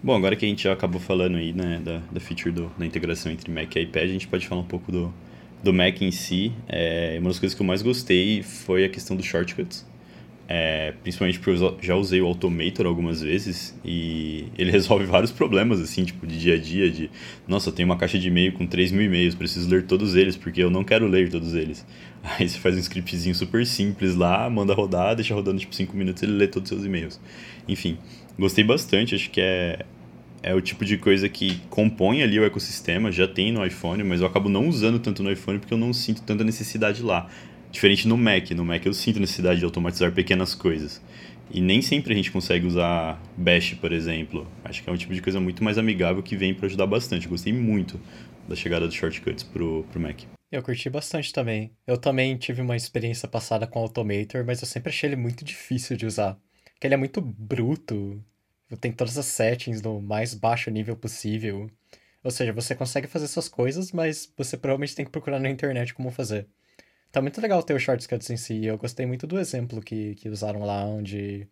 Bom, 0.02 0.14
agora 0.14 0.36
que 0.36 0.44
a 0.44 0.48
gente 0.48 0.64
já 0.64 0.72
acabou 0.72 1.00
falando 1.00 1.36
aí, 1.36 1.52
né, 1.52 1.80
da, 1.82 2.02
da 2.12 2.20
feature 2.20 2.50
do, 2.54 2.70
da 2.76 2.84
integração 2.84 3.32
entre 3.32 3.50
Mac 3.50 3.74
e 3.74 3.80
iPad, 3.80 4.04
a 4.04 4.12
gente 4.12 4.28
pode 4.28 4.46
falar 4.46 4.60
um 4.60 4.66
pouco 4.66 4.92
do, 4.92 5.12
do 5.62 5.72
Mac 5.72 6.02
em 6.02 6.10
si. 6.10 6.52
É, 6.68 7.16
uma 7.18 7.30
das 7.30 7.38
coisas 7.38 7.56
que 7.56 7.62
eu 7.62 7.66
mais 7.66 7.80
gostei 7.80 8.42
foi 8.42 8.84
a 8.84 8.88
questão 8.88 9.16
dos 9.16 9.24
shortcuts 9.24 9.86
é, 10.46 10.92
principalmente 11.02 11.38
porque 11.38 11.50
eu 11.50 11.78
já 11.80 11.94
usei 11.94 12.20
o 12.20 12.26
Automator 12.26 12.86
algumas 12.86 13.22
vezes 13.22 13.74
e 13.84 14.46
ele 14.58 14.70
resolve 14.72 15.06
vários 15.06 15.32
problemas, 15.32 15.80
assim, 15.80 16.04
tipo, 16.04 16.26
de 16.26 16.38
dia 16.38 16.54
a 16.54 16.58
dia, 16.58 16.90
de 16.90 17.10
nossa, 17.48 17.70
eu 17.70 17.72
tenho 17.72 17.88
uma 17.88 17.96
caixa 17.96 18.18
de 18.18 18.28
e-mail 18.28 18.52
com 18.52 18.66
3 18.66 18.92
mil 18.92 19.02
e-mails, 19.02 19.34
preciso 19.34 19.68
ler 19.70 19.84
todos 19.84 20.14
eles, 20.14 20.36
porque 20.36 20.62
eu 20.62 20.70
não 20.70 20.84
quero 20.84 21.06
ler 21.06 21.30
todos 21.30 21.54
eles. 21.54 21.86
Aí 22.22 22.48
você 22.48 22.58
faz 22.58 22.74
um 22.76 22.78
scriptzinho 22.78 23.34
super 23.34 23.66
simples 23.66 24.14
lá, 24.14 24.48
manda 24.50 24.74
rodar, 24.74 25.14
deixa 25.14 25.34
rodando 25.34 25.58
tipo 25.58 25.74
5 25.74 25.96
minutos 25.96 26.22
e 26.22 26.26
ele 26.26 26.34
lê 26.34 26.46
todos 26.46 26.70
os 26.70 26.76
seus 26.76 26.86
e-mails. 26.86 27.20
Enfim, 27.66 27.96
gostei 28.38 28.64
bastante, 28.64 29.14
acho 29.14 29.30
que 29.30 29.40
é, 29.40 29.86
é 30.42 30.54
o 30.54 30.60
tipo 30.60 30.84
de 30.84 30.98
coisa 30.98 31.26
que 31.26 31.58
compõe 31.70 32.22
ali 32.22 32.38
o 32.38 32.44
ecossistema, 32.44 33.10
já 33.10 33.26
tem 33.26 33.50
no 33.50 33.64
iPhone, 33.64 34.04
mas 34.04 34.20
eu 34.20 34.26
acabo 34.26 34.50
não 34.50 34.68
usando 34.68 34.98
tanto 34.98 35.22
no 35.22 35.32
iPhone 35.32 35.58
porque 35.58 35.72
eu 35.72 35.78
não 35.78 35.92
sinto 35.94 36.20
tanta 36.20 36.44
necessidade 36.44 37.02
lá. 37.02 37.30
Diferente 37.74 38.06
no 38.06 38.16
Mac. 38.16 38.52
No 38.52 38.64
Mac 38.64 38.86
eu 38.86 38.94
sinto 38.94 39.18
necessidade 39.18 39.58
de 39.58 39.64
automatizar 39.64 40.12
pequenas 40.12 40.54
coisas. 40.54 41.02
E 41.50 41.60
nem 41.60 41.82
sempre 41.82 42.12
a 42.12 42.16
gente 42.16 42.30
consegue 42.30 42.64
usar 42.64 43.20
Bash, 43.36 43.74
por 43.74 43.92
exemplo. 43.92 44.46
Acho 44.64 44.80
que 44.80 44.88
é 44.88 44.92
um 44.92 44.96
tipo 44.96 45.12
de 45.12 45.20
coisa 45.20 45.40
muito 45.40 45.64
mais 45.64 45.76
amigável 45.76 46.22
que 46.22 46.36
vem 46.36 46.54
para 46.54 46.66
ajudar 46.66 46.86
bastante. 46.86 47.26
Gostei 47.26 47.52
muito 47.52 48.00
da 48.48 48.54
chegada 48.54 48.86
dos 48.86 48.94
shortcuts 48.94 49.42
pro, 49.42 49.84
pro 49.90 50.00
Mac. 50.00 50.20
Eu 50.52 50.62
curti 50.62 50.88
bastante 50.88 51.32
também. 51.32 51.72
Eu 51.84 51.98
também 51.98 52.36
tive 52.36 52.62
uma 52.62 52.76
experiência 52.76 53.26
passada 53.26 53.66
com 53.66 53.80
o 53.80 53.82
Automator, 53.82 54.44
mas 54.46 54.62
eu 54.62 54.68
sempre 54.68 54.90
achei 54.90 55.08
ele 55.08 55.16
muito 55.16 55.44
difícil 55.44 55.96
de 55.96 56.06
usar. 56.06 56.38
Porque 56.74 56.86
ele 56.86 56.94
é 56.94 56.96
muito 56.96 57.20
bruto. 57.20 58.22
Tem 58.80 58.92
todas 58.92 59.18
as 59.18 59.26
settings 59.26 59.82
no 59.82 60.00
mais 60.00 60.32
baixo 60.32 60.70
nível 60.70 60.96
possível. 60.96 61.68
Ou 62.22 62.30
seja, 62.30 62.52
você 62.52 62.72
consegue 62.72 63.08
fazer 63.08 63.26
suas 63.26 63.48
coisas, 63.48 63.90
mas 63.90 64.32
você 64.36 64.56
provavelmente 64.56 64.94
tem 64.94 65.04
que 65.04 65.10
procurar 65.10 65.40
na 65.40 65.50
internet 65.50 65.92
como 65.92 66.12
fazer. 66.12 66.46
Tá 67.14 67.22
muito 67.22 67.40
legal 67.40 67.62
ter 67.62 67.74
os 67.74 67.82
shortcuts 67.82 68.28
em 68.28 68.36
si. 68.36 68.64
Eu 68.66 68.76
gostei 68.76 69.06
muito 69.06 69.24
do 69.24 69.38
exemplo 69.38 69.80
que, 69.80 70.16
que 70.16 70.28
usaram 70.28 70.64
lá, 70.64 70.84
onde 70.84 71.46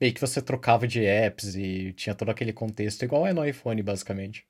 meio 0.00 0.14
que 0.14 0.20
você 0.20 0.40
trocava 0.40 0.88
de 0.88 1.04
apps 1.04 1.54
e 1.54 1.92
tinha 1.92 2.14
todo 2.14 2.30
aquele 2.30 2.50
contexto, 2.50 3.02
igual 3.02 3.26
é 3.26 3.34
no 3.34 3.44
iPhone, 3.44 3.82
basicamente. 3.82 4.46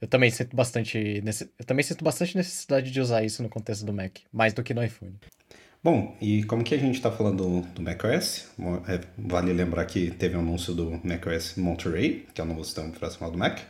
Eu 0.00 0.08
também 0.08 0.30
sinto 0.30 0.56
bastante, 0.56 1.22
eu 1.58 1.64
também 1.66 1.82
sinto 1.82 2.02
bastante 2.02 2.34
necessidade 2.34 2.90
de 2.90 3.00
usar 3.02 3.22
isso 3.22 3.42
no 3.42 3.50
contexto 3.50 3.84
do 3.84 3.92
Mac, 3.92 4.16
mais 4.32 4.54
do 4.54 4.62
que 4.62 4.72
no 4.72 4.82
iPhone. 4.82 5.14
Bom, 5.84 6.16
e 6.18 6.42
como 6.44 6.64
que 6.64 6.74
a 6.74 6.78
gente 6.78 6.94
está 6.94 7.12
falando 7.12 7.60
do 7.60 7.82
macOS, 7.82 8.48
é, 8.88 8.98
vale 9.18 9.52
lembrar 9.52 9.84
que 9.84 10.10
teve 10.10 10.36
o 10.36 10.38
um 10.38 10.42
anúncio 10.42 10.72
do 10.72 10.98
macOS 11.04 11.56
Monterey, 11.56 12.26
que 12.32 12.40
é 12.40 12.44
o 12.44 12.46
novo 12.46 12.64
sistema 12.64 12.88
operacional 12.88 13.30
do 13.30 13.36
Mac. 13.36 13.60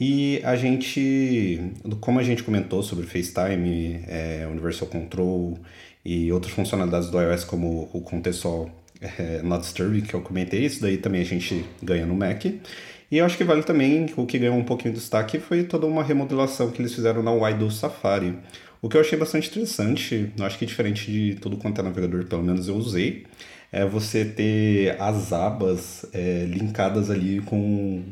E 0.00 0.40
a 0.44 0.56
gente, 0.56 1.60
como 2.00 2.18
a 2.18 2.22
gente 2.22 2.42
comentou 2.42 2.82
sobre 2.82 3.06
FaceTime, 3.06 4.04
é, 4.08 4.46
Universal 4.50 4.88
Control 4.88 5.58
e 6.04 6.32
outras 6.32 6.52
funcionalidades 6.52 7.08
do 7.08 7.20
iOS 7.20 7.44
como 7.44 7.88
o 7.92 8.00
contextual 8.00 8.70
é, 9.00 9.42
Not 9.42 9.62
Disturbing, 9.62 10.00
que 10.02 10.14
eu 10.14 10.20
comentei, 10.20 10.64
isso 10.64 10.80
daí 10.80 10.96
também 10.96 11.20
a 11.20 11.24
gente 11.24 11.64
ganha 11.82 12.06
no 12.06 12.14
Mac. 12.14 12.44
E 12.44 13.18
eu 13.18 13.26
acho 13.26 13.36
que 13.36 13.44
vale 13.44 13.62
também, 13.62 14.06
o 14.16 14.24
que 14.24 14.38
ganhou 14.38 14.56
um 14.56 14.64
pouquinho 14.64 14.94
de 14.94 15.00
destaque 15.00 15.38
foi 15.38 15.64
toda 15.64 15.86
uma 15.86 16.02
remodelação 16.02 16.70
que 16.70 16.80
eles 16.80 16.94
fizeram 16.94 17.22
na 17.22 17.30
UI 17.30 17.54
do 17.54 17.70
Safari. 17.70 18.38
O 18.80 18.88
que 18.88 18.96
eu 18.96 19.00
achei 19.00 19.18
bastante 19.18 19.50
interessante, 19.50 20.32
eu 20.36 20.44
acho 20.44 20.58
que 20.58 20.64
diferente 20.64 21.12
de 21.12 21.34
tudo 21.34 21.56
quanto 21.56 21.80
é 21.80 21.84
navegador, 21.84 22.24
pelo 22.24 22.42
menos 22.42 22.68
eu 22.68 22.74
usei, 22.74 23.26
é 23.70 23.84
você 23.84 24.24
ter 24.24 25.00
as 25.00 25.32
abas 25.32 26.06
é, 26.12 26.46
linkadas 26.48 27.10
ali 27.10 27.40
com 27.42 28.02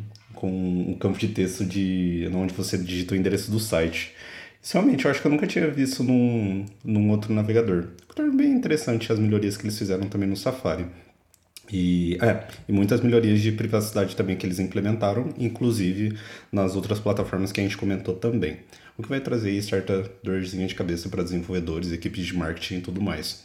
com 0.40 0.50
um 0.50 0.94
campo 0.94 1.18
de 1.18 1.28
texto 1.28 1.64
de 1.66 2.28
onde 2.34 2.54
você 2.54 2.78
digita 2.78 3.14
o 3.14 3.16
endereço 3.16 3.50
do 3.50 3.60
site. 3.60 4.14
Isso 4.62 4.72
realmente 4.72 5.04
eu 5.04 5.10
acho 5.10 5.20
que 5.20 5.26
eu 5.26 5.30
nunca 5.30 5.46
tinha 5.46 5.70
visto 5.70 6.02
num, 6.02 6.64
num 6.82 7.10
outro 7.10 7.32
navegador. 7.34 7.88
Torna 8.14 8.34
bem 8.34 8.50
interessante 8.50 9.12
as 9.12 9.18
melhorias 9.18 9.56
que 9.58 9.64
eles 9.64 9.78
fizeram 9.78 10.08
também 10.08 10.28
no 10.28 10.36
Safari. 10.36 10.86
E, 11.70 12.18
é, 12.22 12.48
e 12.68 12.72
muitas 12.72 13.00
melhorias 13.02 13.40
de 13.40 13.52
privacidade 13.52 14.16
também 14.16 14.34
que 14.34 14.44
eles 14.44 14.58
implementaram, 14.58 15.28
inclusive 15.38 16.18
nas 16.50 16.74
outras 16.74 16.98
plataformas 16.98 17.52
que 17.52 17.60
a 17.60 17.62
gente 17.62 17.76
comentou 17.76 18.14
também. 18.16 18.56
O 18.96 19.02
que 19.02 19.08
vai 19.08 19.20
trazer 19.20 19.50
aí 19.50 19.62
certa 19.62 20.10
dorzinha 20.24 20.66
de 20.66 20.74
cabeça 20.74 21.08
para 21.10 21.22
desenvolvedores, 21.22 21.92
equipes 21.92 22.26
de 22.26 22.34
marketing 22.34 22.78
e 22.78 22.80
tudo 22.80 23.00
mais. 23.00 23.44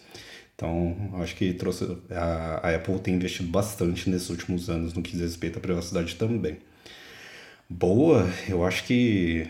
Então, 0.55 0.95
acho 1.15 1.35
que 1.35 1.53
trouxe, 1.53 1.85
a, 2.09 2.69
a 2.69 2.75
Apple 2.75 2.99
tem 2.99 3.15
investido 3.15 3.49
bastante 3.49 4.09
nesses 4.09 4.29
últimos 4.29 4.69
anos 4.69 4.93
no 4.93 5.01
que 5.01 5.11
diz 5.11 5.21
respeito 5.21 5.57
à 5.57 5.61
privacidade 5.61 6.15
também 6.15 6.57
boa, 7.69 8.27
eu 8.47 8.65
acho 8.65 8.83
que 8.85 9.47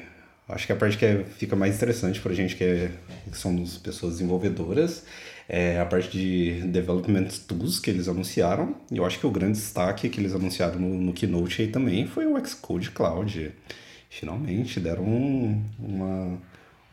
acho 0.48 0.68
que 0.68 0.74
a 0.74 0.76
parte 0.76 0.98
que 0.98 1.06
é, 1.06 1.24
fica 1.24 1.56
mais 1.56 1.76
interessante 1.76 2.20
para 2.20 2.32
a 2.32 2.36
gente 2.36 2.56
que, 2.56 2.64
é, 2.64 2.92
que 3.32 3.38
somos 3.38 3.78
pessoas 3.78 4.14
desenvolvedoras 4.14 5.04
é 5.48 5.80
a 5.80 5.86
parte 5.86 6.10
de 6.12 6.62
development 6.68 7.28
tools 7.48 7.80
que 7.80 7.90
eles 7.90 8.08
anunciaram. 8.08 8.76
E 8.92 8.98
eu 8.98 9.06
acho 9.06 9.20
que 9.20 9.28
o 9.28 9.32
grande 9.32 9.60
destaque 9.60 10.10
que 10.10 10.20
eles 10.20 10.34
anunciaram 10.34 10.80
no, 10.80 10.90
no 10.96 11.14
Keynote 11.14 11.62
aí 11.62 11.68
também 11.68 12.08
foi 12.08 12.26
o 12.26 12.46
Xcode 12.46 12.92
Cloud. 12.92 13.52
Finalmente 14.10 14.80
deram 14.80 15.04
um, 15.04 15.64
uma, 15.78 16.40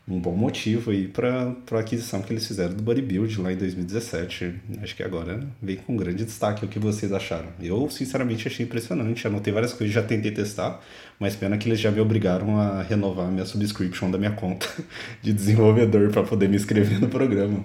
um 0.05 0.19
bom 0.19 0.35
motivo 0.35 0.91
aí 0.91 1.07
para 1.07 1.55
a 1.71 1.79
aquisição 1.79 2.21
que 2.21 2.33
eles 2.33 2.45
fizeram 2.45 2.75
do 2.75 2.83
Bodybuild 2.83 3.39
lá 3.39 3.53
em 3.53 3.55
2017. 3.55 4.53
Acho 4.81 4.95
que 4.95 5.01
agora 5.01 5.47
vem 5.61 5.77
com 5.77 5.95
grande 5.95 6.25
destaque 6.25 6.65
o 6.65 6.67
que 6.67 6.77
vocês 6.77 7.13
acharam. 7.13 7.47
Eu, 7.61 7.89
sinceramente, 7.89 8.45
achei 8.45 8.65
impressionante. 8.65 9.25
Anotei 9.25 9.53
várias 9.53 9.71
coisas, 9.71 9.93
já 9.93 10.03
tentei 10.03 10.31
testar, 10.31 10.81
mas 11.17 11.37
pena 11.37 11.57
que 11.57 11.69
eles 11.69 11.79
já 11.79 11.89
me 11.89 12.01
obrigaram 12.01 12.59
a 12.59 12.83
renovar 12.83 13.27
a 13.27 13.31
minha 13.31 13.45
subscription 13.45 14.11
da 14.11 14.17
minha 14.17 14.31
conta 14.31 14.67
de 15.23 15.31
desenvolvedor 15.31 16.11
para 16.11 16.23
poder 16.23 16.49
me 16.49 16.57
inscrever 16.57 16.99
no 16.99 17.07
programa. 17.07 17.63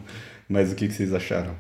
Mas 0.49 0.73
o 0.73 0.77
que, 0.77 0.87
que 0.87 0.95
vocês 0.95 1.13
acharam? 1.13 1.55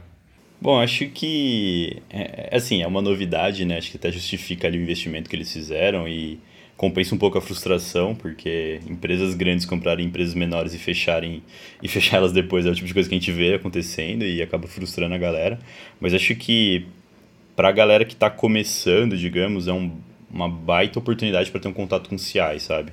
Bom, 0.61 0.81
acho 0.81 1.07
que, 1.09 2.03
é, 2.09 2.51
assim, 2.57 2.83
é 2.83 2.87
uma 2.87 3.03
novidade, 3.03 3.64
né? 3.64 3.79
Acho 3.79 3.91
que 3.91 3.97
até 3.97 4.11
justifica 4.12 4.69
ali 4.69 4.79
o 4.79 4.83
investimento 4.83 5.29
que 5.29 5.35
eles 5.35 5.53
fizeram 5.53 6.07
e 6.09 6.38
compensa 6.79 7.12
um 7.12 7.19
pouco 7.19 7.37
a 7.37 7.41
frustração, 7.41 8.14
porque 8.14 8.81
empresas 8.88 9.35
grandes 9.35 9.67
comprarem 9.67 10.07
empresas 10.07 10.33
menores 10.33 10.73
e 10.73 10.79
fecharem 10.79 11.43
e 11.83 11.88
fechar 11.88 12.19
elas 12.19 12.33
depois 12.33 12.64
é 12.64 12.71
o 12.71 12.75
tipo 12.75 12.87
de 12.87 12.95
coisa 12.95 13.09
que 13.09 13.17
a 13.17 13.19
gente 13.19 13.33
vê 13.33 13.55
acontecendo 13.55 14.25
e 14.25 14.41
acaba 14.41 14.69
frustrando 14.69 15.12
a 15.12 15.19
galera. 15.19 15.59
Mas 16.01 16.14
acho 16.14 16.37
que 16.37 16.87
para 17.57 17.69
a 17.69 17.73
galera 17.73 18.05
que 18.05 18.14
está 18.14 18.31
começando, 18.31 19.19
digamos, 19.19 19.67
é 19.67 19.73
um, 19.73 19.91
uma 20.33 20.49
baita 20.49 21.01
oportunidade 21.01 21.51
para 21.51 21.61
ter 21.61 21.67
um 21.67 21.73
contato 21.73 22.09
com 22.09 22.17
CI, 22.17 22.61
sabe? 22.61 22.93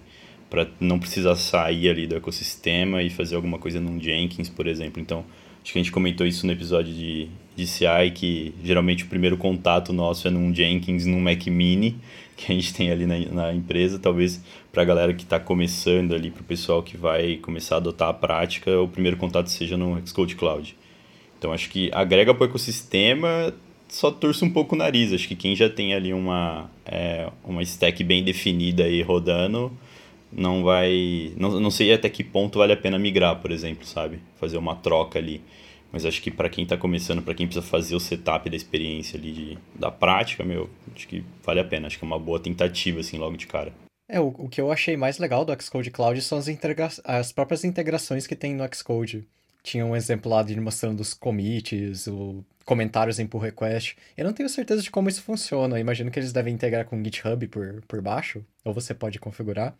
Para 0.49 0.67
não 0.79 0.97
precisar 0.97 1.35
sair 1.35 1.87
ali 1.87 2.07
do 2.07 2.15
ecossistema 2.15 3.03
e 3.03 3.11
fazer 3.11 3.35
alguma 3.35 3.59
coisa 3.59 3.79
num 3.79 4.01
Jenkins, 4.01 4.49
por 4.49 4.65
exemplo. 4.65 4.99
Então, 4.99 5.23
acho 5.61 5.71
que 5.71 5.77
a 5.77 5.81
gente 5.83 5.91
comentou 5.91 6.25
isso 6.25 6.47
no 6.47 6.51
episódio 6.51 6.91
de, 6.91 7.27
de 7.55 7.67
CI, 7.67 8.09
que 8.15 8.55
geralmente 8.63 9.03
o 9.03 9.07
primeiro 9.07 9.37
contato 9.37 9.93
nosso 9.93 10.27
é 10.27 10.31
num 10.31 10.51
Jenkins, 10.51 11.05
num 11.05 11.19
Mac 11.19 11.45
Mini, 11.45 11.97
que 12.35 12.51
a 12.51 12.55
gente 12.55 12.73
tem 12.73 12.91
ali 12.91 13.05
na, 13.05 13.17
na 13.31 13.53
empresa, 13.53 13.97
talvez 13.97 14.43
para 14.71 14.81
a 14.81 14.85
galera 14.85 15.13
que 15.13 15.23
está 15.23 15.39
começando 15.39 16.13
ali, 16.13 16.29
para 16.29 16.41
o 16.41 16.45
pessoal 16.45 16.83
que 16.83 16.97
vai 16.97 17.37
começar 17.37 17.75
a 17.75 17.77
adotar 17.77 18.09
a 18.09 18.13
prática, 18.13 18.79
o 18.79 18.87
primeiro 18.87 19.17
contato 19.17 19.47
seja 19.47 19.77
no 19.77 20.05
Xcode 20.05 20.35
Cloud. 20.35 20.75
Então 21.37 21.53
acho 21.53 21.69
que 21.69 21.89
agrega 21.93 22.33
para 22.33 22.45
o 22.45 22.49
ecossistema, 22.49 23.53
só 23.87 24.11
torce 24.11 24.43
um 24.43 24.49
pouco 24.49 24.75
o 24.75 24.77
nariz. 24.77 25.13
Acho 25.13 25.27
que 25.27 25.35
quem 25.35 25.55
já 25.55 25.69
tem 25.69 25.93
ali 25.93 26.13
uma, 26.13 26.69
é, 26.85 27.29
uma 27.43 27.61
stack 27.63 28.03
bem 28.03 28.23
definida 28.23 28.83
aí 28.83 29.01
rodando, 29.01 29.71
não 30.31 30.63
vai. 30.63 31.31
Não, 31.37 31.59
não 31.59 31.71
sei 31.71 31.93
até 31.93 32.09
que 32.09 32.23
ponto 32.23 32.59
vale 32.59 32.73
a 32.73 32.77
pena 32.77 32.99
migrar, 32.99 33.37
por 33.37 33.51
exemplo, 33.51 33.85
sabe? 33.85 34.19
Fazer 34.39 34.57
uma 34.57 34.75
troca 34.75 35.19
ali. 35.19 35.41
Mas 35.95 36.05
acho 36.05 36.21
que 36.21 36.29
para 36.29 36.49
quem 36.49 36.65
está 36.65 36.75
começando, 36.75 37.21
para 37.21 37.33
quem 37.33 37.47
precisa 37.47 37.65
fazer 37.65 37.95
o 37.95 38.01
setup 38.01 38.49
da 38.49 38.55
experiência 38.57 39.17
ali, 39.17 39.31
de, 39.31 39.57
da 39.73 39.89
prática, 39.89 40.43
meu, 40.43 40.69
acho 40.93 41.07
que 41.07 41.23
vale 41.41 41.61
a 41.61 41.63
pena. 41.63 41.87
Acho 41.87 41.97
que 41.97 42.03
é 42.03 42.05
uma 42.05 42.19
boa 42.19 42.37
tentativa, 42.37 42.99
assim, 42.99 43.17
logo 43.17 43.37
de 43.37 43.47
cara. 43.47 43.71
É, 44.09 44.19
o, 44.19 44.27
o 44.27 44.49
que 44.49 44.59
eu 44.59 44.73
achei 44.73 44.97
mais 44.97 45.19
legal 45.19 45.45
do 45.45 45.55
Xcode 45.63 45.89
Cloud 45.91 46.21
são 46.21 46.37
as, 46.37 47.01
as 47.01 47.31
próprias 47.31 47.63
integrações 47.63 48.27
que 48.27 48.35
tem 48.35 48.53
no 48.53 48.67
Xcode. 48.75 49.25
Tinha 49.63 49.85
um 49.85 49.95
exemplo 49.95 50.29
lá 50.29 50.43
de 50.43 50.59
mostrando 50.59 50.99
os 50.99 51.13
commits, 51.13 52.07
o 52.07 52.43
comentários 52.65 53.17
em 53.17 53.25
pull 53.25 53.39
request. 53.39 53.95
Eu 54.17 54.25
não 54.25 54.33
tenho 54.33 54.49
certeza 54.49 54.81
de 54.81 54.91
como 54.91 55.07
isso 55.07 55.21
funciona. 55.21 55.77
Eu 55.77 55.79
imagino 55.79 56.11
que 56.11 56.19
eles 56.19 56.33
devem 56.33 56.53
integrar 56.53 56.83
com 56.83 56.99
o 56.99 57.03
GitHub 57.05 57.47
por, 57.47 57.81
por 57.87 58.01
baixo, 58.01 58.43
ou 58.65 58.73
você 58.73 58.93
pode 58.93 59.17
configurar. 59.17 59.73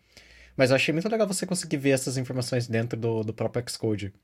Mas 0.56 0.70
eu 0.70 0.76
achei 0.76 0.94
muito 0.94 1.10
legal 1.10 1.28
você 1.28 1.44
conseguir 1.44 1.76
ver 1.76 1.90
essas 1.90 2.16
informações 2.16 2.66
dentro 2.66 2.98
do, 2.98 3.22
do 3.22 3.34
próprio 3.34 3.62
Xcode 3.68 4.14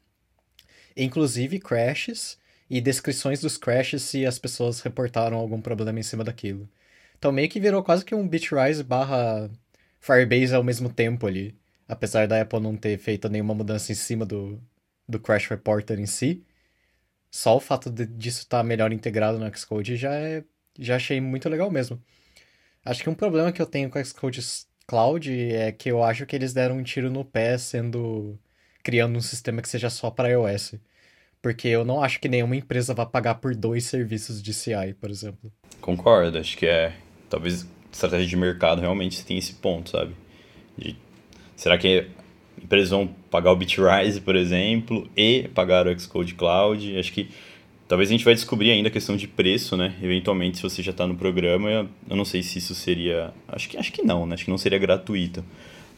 inclusive 0.96 1.59
crashes 1.59 2.38
e 2.68 2.81
descrições 2.81 3.40
dos 3.40 3.57
crashes 3.57 4.02
se 4.02 4.26
as 4.26 4.38
pessoas 4.38 4.81
reportaram 4.81 5.37
algum 5.37 5.61
problema 5.61 6.00
em 6.00 6.02
cima 6.02 6.24
daquilo. 6.24 6.68
Então 7.18 7.33
meio 7.33 7.48
que 7.48 7.61
virou 7.61 7.83
quase 7.83 8.05
que 8.05 8.14
um 8.14 8.26
Bitrise 8.28 8.83
barra 8.83 9.50
Firebase 10.00 10.55
ao 10.55 10.64
mesmo 10.64 10.92
tempo 10.92 11.26
ali. 11.26 11.57
Apesar 11.88 12.26
da 12.26 12.40
Apple 12.40 12.61
não 12.61 12.76
ter 12.76 12.98
feito 12.98 13.28
nenhuma 13.28 13.55
mudança 13.55 13.92
em 13.92 13.94
cima 13.94 14.24
do, 14.26 14.61
do 15.09 15.20
Crash 15.20 15.48
Reporter 15.48 16.00
em 16.00 16.07
si. 16.07 16.44
Só 17.31 17.57
o 17.57 17.61
fato 17.61 17.90
de, 17.90 18.07
disso 18.07 18.40
estar 18.40 18.59
tá 18.59 18.64
melhor 18.64 18.92
integrado 18.92 19.38
no 19.38 19.57
Xcode 19.57 19.96
já 19.96 20.14
é, 20.14 20.44
já 20.78 20.96
achei 20.96 21.20
muito 21.20 21.48
legal 21.48 21.70
mesmo. 21.70 22.02
Acho 22.85 23.02
que 23.02 23.11
um 23.11 23.14
problema 23.14 23.52
que 23.52 23.62
eu 23.62 23.66
tenho 23.66 23.90
com 23.90 23.98
o 23.98 24.05
Xcode 24.05 24.40
Cloud 24.87 25.33
é 25.33 25.72
que 25.72 25.90
eu 25.90 26.02
acho 26.02 26.26
que 26.26 26.37
eles 26.37 26.52
deram 26.52 26.78
um 26.78 26.83
tiro 26.83 27.11
no 27.11 27.24
pé 27.24 27.57
sendo 27.59 28.38
criando 28.83 29.16
um 29.16 29.21
sistema 29.21 29.62
que 29.62 29.68
seja 29.68 29.90
só 29.90 30.11
para 30.11 30.29
iOS. 30.29 30.75
Porque 31.40 31.68
eu 31.68 31.85
não 31.85 32.03
acho 32.03 32.21
que 32.21 32.29
nenhuma 32.29 32.57
empresa 32.57 32.95
vá 32.95 33.05
pagar 33.05 33.37
por 33.37 33.55
dois 33.55 33.85
serviços 33.85 34.40
de 34.40 34.55
CI, 34.55 34.95
por 35.01 35.11
exemplo. 35.11 35.53
Concordo, 35.81 36.38
acho 36.38 36.57
que 36.57 36.66
é. 36.66 36.95
Talvez 37.29 37.66
estratégia 37.92 38.27
de 38.27 38.37
mercado 38.37 38.81
realmente 38.81 39.25
tem 39.25 39.37
esse 39.38 39.55
ponto, 39.55 39.90
sabe? 39.90 40.14
De, 40.79 40.97
será 41.57 41.77
que 41.77 42.07
empresas 42.62 42.90
vão 42.90 43.09
pagar 43.31 43.53
o 43.53 43.57
Bitrise, 43.57 44.21
por 44.21 44.37
exemplo, 44.37 45.11
e 45.16 45.49
pagar 45.55 45.87
o 45.87 45.99
Xcode 45.99 46.35
Cloud? 46.35 46.97
Acho 46.97 47.12
que 47.12 47.29
talvez 47.88 48.09
a 48.09 48.12
gente 48.12 48.25
vai 48.25 48.35
descobrir 48.35 48.71
ainda 48.71 48.88
a 48.88 48.92
questão 48.92 49.16
de 49.16 49.27
preço, 49.27 49.77
né? 49.77 49.95
Eventualmente, 50.03 50.59
se 50.59 50.62
você 50.62 50.83
já 50.83 50.92
está 50.92 51.07
no 51.07 51.16
programa, 51.16 51.90
eu 52.09 52.16
não 52.16 52.25
sei 52.25 52.42
se 52.42 52.59
isso 52.59 52.75
seria. 52.75 53.33
Acho 53.49 53.68
que, 53.68 53.77
acho 53.77 53.92
que 53.92 54.03
não, 54.03 54.27
né? 54.27 54.35
Acho 54.35 54.45
que 54.45 54.51
não 54.51 54.59
seria 54.59 54.79
gratuito. 54.79 55.45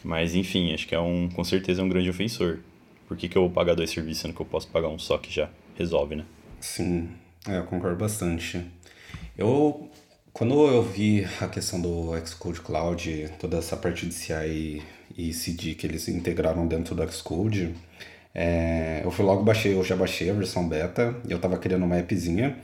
Mas 0.02 0.34
enfim, 0.34 0.72
acho 0.72 0.86
que 0.86 0.94
é 0.94 1.00
um, 1.00 1.28
com 1.28 1.44
certeza 1.44 1.80
é 1.80 1.84
um 1.84 1.88
grande 1.88 2.10
ofensor. 2.10 2.58
Por 3.06 3.16
que, 3.16 3.28
que 3.28 3.36
eu 3.36 3.42
vou 3.42 3.50
pagar 3.50 3.74
dois 3.74 3.90
serviços 3.90 4.22
sendo 4.22 4.34
que 4.34 4.40
eu 4.40 4.46
posso 4.46 4.68
pagar 4.68 4.88
um 4.88 4.98
só 4.98 5.18
que 5.18 5.32
já 5.32 5.48
resolve, 5.76 6.16
né? 6.16 6.24
Sim, 6.60 7.10
é, 7.48 7.58
eu 7.58 7.64
concordo 7.64 7.96
bastante. 7.96 8.64
Eu, 9.36 9.88
quando 10.32 10.54
eu 10.66 10.82
vi 10.82 11.26
a 11.40 11.48
questão 11.48 11.80
do 11.80 12.12
Xcode 12.26 12.60
Cloud, 12.60 13.30
toda 13.38 13.58
essa 13.58 13.76
parte 13.76 14.06
de 14.06 14.14
CI 14.14 14.82
e 15.16 15.32
CD 15.32 15.74
que 15.74 15.86
eles 15.86 16.08
integraram 16.08 16.66
dentro 16.66 16.94
do 16.94 17.12
Xcode, 17.12 17.74
é, 18.34 19.02
eu 19.04 19.10
fui 19.10 19.24
logo 19.24 19.42
baixei, 19.42 19.74
eu 19.74 19.84
já 19.84 19.94
baixei 19.94 20.30
a 20.30 20.34
versão 20.34 20.68
beta, 20.68 21.14
eu 21.28 21.36
estava 21.36 21.56
criando 21.58 21.84
uma 21.84 21.98
appzinha 21.98 22.56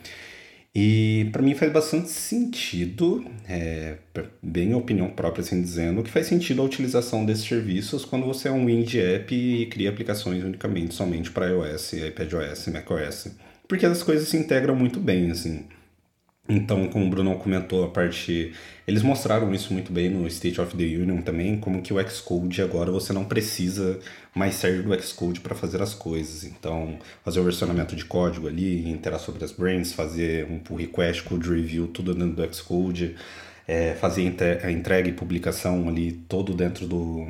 e 0.75 1.29
para 1.33 1.43
mim 1.43 1.55
faz 1.55 1.73
bastante 1.73 2.09
sentido, 2.11 3.25
é, 3.49 3.97
bem 4.41 4.73
opinião 4.75 5.11
própria 5.11 5.43
assim 5.43 5.61
dizendo, 5.61 6.03
que 6.03 6.11
faz 6.11 6.27
sentido 6.27 6.63
a 6.63 6.65
utilização 6.65 7.25
desses 7.25 7.45
serviços 7.45 8.05
quando 8.05 8.25
você 8.25 8.49
é 8.49 8.53
um 8.53 8.69
indie 8.69 9.01
app 9.01 9.35
e 9.35 9.67
cria 9.67 9.91
aplicações 9.91 10.45
unicamente 10.45 10.95
somente 10.95 11.31
para 11.31 11.49
iOS, 11.49 11.95
iPadOS, 11.95 12.69
macOS. 12.69 13.29
Porque 13.67 13.85
as 13.85 14.03
coisas 14.03 14.29
se 14.29 14.37
integram 14.37 14.77
muito 14.77 15.01
bem, 15.01 15.31
assim. 15.31 15.65
Então, 16.51 16.89
como 16.89 17.07
o 17.07 17.09
Bruno 17.09 17.37
comentou, 17.39 17.85
a 17.85 17.89
parte. 17.89 18.53
Eles 18.85 19.03
mostraram 19.05 19.55
isso 19.55 19.73
muito 19.73 19.93
bem 19.93 20.11
no 20.11 20.27
State 20.27 20.61
of 20.61 20.77
the 20.77 20.83
Union 20.83 21.23
também, 21.23 21.57
como 21.57 21.81
que 21.81 21.95
o 21.95 22.11
Xcode 22.11 22.61
agora 22.61 22.91
você 22.91 23.13
não 23.13 23.25
precisa 23.25 24.01
mais 24.35 24.57
sair 24.57 24.83
do 24.83 25.01
Xcode 25.01 25.41
para 25.41 25.55
fazer 25.55 25.81
as 25.81 25.95
coisas. 25.95 26.43
Então, 26.43 26.99
fazer 27.25 27.39
o 27.39 27.45
versionamento 27.45 27.95
de 27.95 28.05
código 28.05 28.49
ali, 28.49 28.91
interar 28.91 29.21
sobre 29.21 29.45
as 29.45 29.53
brains, 29.53 29.93
fazer 29.93 30.45
um 30.51 30.59
pull 30.59 30.77
request, 30.77 31.23
code 31.23 31.49
review, 31.49 31.87
tudo 31.87 32.15
dentro 32.15 32.35
do 32.35 32.55
Xcode, 32.55 33.15
é, 33.69 33.95
fazer 33.95 34.35
a 34.65 34.73
entrega 34.73 35.09
e 35.09 35.13
publicação 35.13 35.89
ali, 35.89 36.13
todo 36.29 36.53
dentro 36.53 36.85
do, 36.89 37.29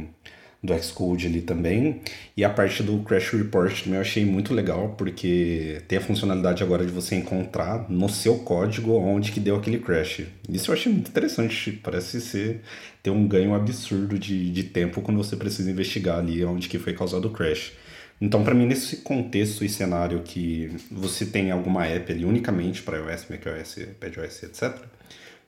do 0.63 0.77
Xcode 0.83 1.27
ali 1.27 1.41
também. 1.41 2.01
E 2.37 2.45
a 2.45 2.51
parte 2.51 2.83
do 2.83 2.99
Crash 3.01 3.31
Report 3.31 3.83
também 3.83 3.97
eu 3.97 4.01
achei 4.01 4.25
muito 4.25 4.53
legal, 4.53 4.95
porque 4.97 5.83
tem 5.89 5.99
a 5.99 6.03
funcionalidade 6.03 6.63
agora 6.63 6.85
de 6.85 6.93
você 6.93 7.15
encontrar 7.15 7.87
no 7.89 8.09
seu 8.09 8.39
código 8.39 8.93
onde 8.93 9.33
que 9.33 9.41
deu 9.41 9.57
aquele 9.57 9.79
crash. 9.79 10.23
Isso 10.49 10.71
eu 10.71 10.75
achei 10.75 10.93
muito 10.93 11.09
interessante, 11.09 11.73
parece 11.73 12.21
ser 12.21 12.61
ter 13.03 13.11
um 13.11 13.27
ganho 13.27 13.55
absurdo 13.55 14.19
de, 14.19 14.51
de 14.51 14.65
tempo 14.65 15.01
quando 15.01 15.17
você 15.17 15.37
precisa 15.37 15.71
investigar 15.71 16.19
ali 16.19 16.45
onde 16.45 16.69
que 16.69 16.79
foi 16.79 16.93
causado 16.93 17.27
o 17.27 17.31
crash. 17.31 17.73
Então, 18.21 18.45
para 18.45 18.55
mim, 18.55 18.67
nesse 18.67 18.99
contexto 18.99 19.65
e 19.65 19.69
cenário 19.69 20.21
que 20.23 20.71
você 20.91 21.25
tem 21.25 21.51
alguma 21.51 21.87
app 21.87 22.13
ali 22.13 22.27
unicamente 22.27 22.83
para 22.83 22.99
iOS, 22.99 23.27
macOS, 23.31 23.79
iPadOS, 23.79 24.43
etc., 24.43 24.77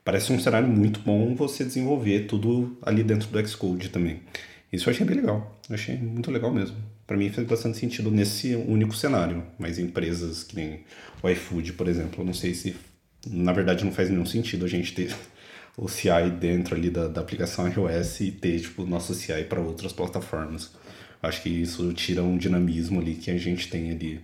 parece 0.03 0.33
um 0.33 0.39
cenário 0.39 0.67
muito 0.67 0.99
bom 1.01 1.35
você 1.35 1.63
desenvolver 1.63 2.21
tudo 2.21 2.75
ali 2.81 3.03
dentro 3.03 3.29
do 3.29 3.47
Xcode 3.47 3.89
também. 3.89 4.21
Isso 4.73 4.89
eu 4.89 4.91
achei 4.91 5.05
bem 5.05 5.17
legal. 5.17 5.61
Eu 5.69 5.75
achei 5.75 5.95
muito 5.95 6.31
legal 6.31 6.51
mesmo. 6.51 6.75
Para 7.05 7.15
mim 7.15 7.29
fez 7.29 7.45
bastante 7.47 7.77
sentido 7.77 8.09
nesse 8.09 8.55
único 8.55 8.95
cenário. 8.95 9.43
Mas 9.59 9.77
empresas 9.77 10.43
que 10.43 10.55
nem 10.55 10.83
o 11.21 11.29
iFood, 11.29 11.73
por 11.73 11.87
exemplo, 11.87 12.21
eu 12.21 12.25
não 12.25 12.33
sei 12.33 12.55
se. 12.55 12.75
Na 13.27 13.53
verdade, 13.53 13.85
não 13.85 13.91
faz 13.91 14.09
nenhum 14.09 14.25
sentido 14.25 14.65
a 14.65 14.67
gente 14.67 14.95
ter 14.95 15.15
o 15.77 15.87
CI 15.87 16.31
dentro 16.39 16.75
ali 16.75 16.89
da, 16.89 17.07
da 17.07 17.21
aplicação 17.21 17.67
iOS 17.67 18.21
e 18.21 18.31
ter 18.31 18.59
tipo, 18.59 18.83
nosso 18.83 19.13
CI 19.13 19.43
para 19.47 19.61
outras 19.61 19.93
plataformas. 19.93 20.71
Acho 21.21 21.43
que 21.43 21.49
isso 21.49 21.93
tira 21.93 22.23
um 22.23 22.35
dinamismo 22.35 22.99
ali 22.99 23.13
que 23.13 23.29
a 23.29 23.37
gente 23.37 23.69
tem 23.69 23.91
ali 23.91 24.21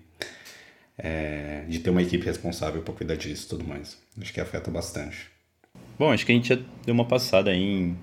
é, 0.98 1.64
de 1.70 1.78
ter 1.78 1.92
uma 1.92 2.02
equipe 2.02 2.26
responsável 2.26 2.82
para 2.82 2.94
cuidar 2.94 3.16
disso 3.16 3.46
e 3.46 3.50
tudo 3.50 3.66
mais. 3.66 4.00
Acho 4.20 4.34
que 4.34 4.42
afeta 4.42 4.72
bastante. 4.72 5.30
Bom, 5.98 6.12
acho 6.12 6.26
que 6.26 6.32
a 6.32 6.36
gente 6.36 6.50
já 6.50 6.56
deu 6.86 6.94
uma 6.94 7.06
passada 7.06 7.54
em 7.54 7.96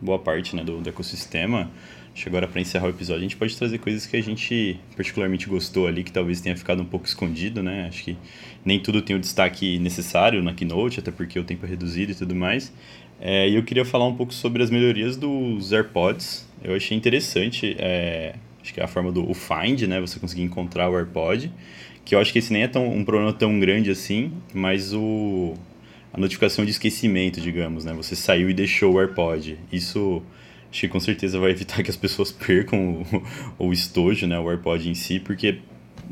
boa 0.00 0.18
parte 0.18 0.54
né, 0.54 0.64
do, 0.64 0.80
do 0.80 0.88
ecossistema. 0.88 1.70
Acho 2.16 2.22
que 2.22 2.28
agora 2.30 2.48
para 2.48 2.60
encerrar 2.62 2.86
o 2.86 2.90
episódio 2.90 3.20
a 3.20 3.22
gente 3.24 3.36
pode 3.36 3.54
trazer 3.54 3.76
coisas 3.78 4.06
que 4.06 4.16
a 4.16 4.22
gente 4.22 4.80
particularmente 4.96 5.46
gostou 5.48 5.86
ali, 5.86 6.02
que 6.02 6.10
talvez 6.10 6.40
tenha 6.40 6.56
ficado 6.56 6.80
um 6.80 6.86
pouco 6.86 7.04
escondido, 7.04 7.62
né? 7.62 7.86
Acho 7.88 8.04
que 8.04 8.16
nem 8.64 8.80
tudo 8.80 9.02
tem 9.02 9.14
o 9.14 9.18
destaque 9.18 9.78
necessário 9.78 10.42
na 10.42 10.54
Keynote, 10.54 11.00
até 11.00 11.10
porque 11.10 11.38
o 11.38 11.44
tempo 11.44 11.66
é 11.66 11.68
reduzido 11.68 12.12
e 12.12 12.14
tudo 12.14 12.34
mais. 12.34 12.72
É, 13.20 13.48
e 13.48 13.54
eu 13.54 13.62
queria 13.62 13.84
falar 13.84 14.06
um 14.06 14.14
pouco 14.14 14.32
sobre 14.32 14.62
as 14.62 14.70
melhorias 14.70 15.14
dos 15.14 15.72
AirPods. 15.72 16.48
Eu 16.64 16.74
achei 16.74 16.96
interessante, 16.96 17.76
é, 17.78 18.34
acho 18.62 18.72
que 18.72 18.80
é 18.80 18.84
a 18.84 18.88
forma 18.88 19.12
do 19.12 19.34
Find, 19.34 19.82
né? 19.82 20.00
Você 20.00 20.18
conseguir 20.18 20.42
encontrar 20.42 20.88
o 20.88 20.96
AirPod, 20.96 21.52
que 22.02 22.14
eu 22.14 22.18
acho 22.18 22.32
que 22.32 22.38
esse 22.38 22.50
nem 22.50 22.62
é 22.62 22.68
tão, 22.68 22.88
um 22.88 23.04
problema 23.04 23.32
tão 23.32 23.60
grande 23.60 23.90
assim, 23.90 24.32
mas 24.54 24.94
o 24.94 25.54
a 26.12 26.18
notificação 26.18 26.64
de 26.64 26.70
esquecimento, 26.70 27.40
digamos, 27.40 27.84
né? 27.84 27.92
Você 27.94 28.16
saiu 28.16 28.48
e 28.50 28.54
deixou 28.54 28.94
o 28.94 29.00
AirPod. 29.00 29.58
Isso 29.72 30.22
acho 30.70 30.80
que 30.80 30.88
com 30.88 31.00
certeza 31.00 31.38
vai 31.38 31.50
evitar 31.50 31.82
que 31.82 31.90
as 31.90 31.96
pessoas 31.96 32.32
percam 32.32 33.04
o, 33.58 33.66
o 33.66 33.72
estojo, 33.72 34.26
né? 34.26 34.38
O 34.38 34.50
AirPod 34.50 34.88
em 34.88 34.94
si, 34.94 35.20
porque 35.20 35.60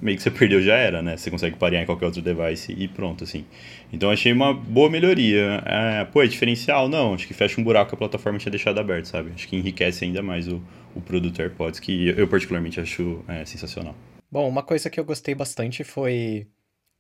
meio 0.01 0.17
que 0.17 0.23
você 0.23 0.31
perdeu 0.31 0.61
já 0.61 0.77
era, 0.77 1.03
né? 1.03 1.17
Você 1.17 1.31
consegue 1.31 1.57
parear 1.57 1.83
em 1.83 1.87
qualquer 1.87 2.07
outro 2.07 2.21
device 2.21 2.73
e 2.77 2.89
pronto, 2.89 3.25
assim. 3.25 3.45
Então 3.93 4.11
achei 4.11 4.33
uma 4.33 4.53
boa 4.53 4.91
melhoria. 4.91 5.63
É, 5.65 6.05
pô, 6.05 6.23
é 6.23 6.27
diferencial? 6.27 6.89
Não, 6.89 7.15
acho 7.15 7.27
que 7.27 7.35
fecha 7.35 7.61
um 7.61 7.65
buraco 7.65 7.91
que 7.91 7.95
a 7.95 7.99
plataforma 7.99 8.39
tinha 8.39 8.51
deixado 8.51 8.79
aberto, 8.79 9.07
sabe? 9.07 9.33
Acho 9.35 9.49
que 9.49 9.57
enriquece 9.57 10.05
ainda 10.05 10.23
mais 10.23 10.49
o, 10.49 10.63
o 10.95 11.01
produto 11.01 11.41
AirPods, 11.41 11.81
que 11.81 12.09
eu 12.09 12.29
particularmente 12.29 12.81
acho 12.81 13.25
é, 13.29 13.45
sensacional. 13.45 13.95
Bom, 14.31 14.49
uma 14.49 14.63
coisa 14.63 14.91
que 14.91 14.99
eu 14.99 15.05
gostei 15.05 15.35
bastante 15.35 15.85
foi 15.85 16.47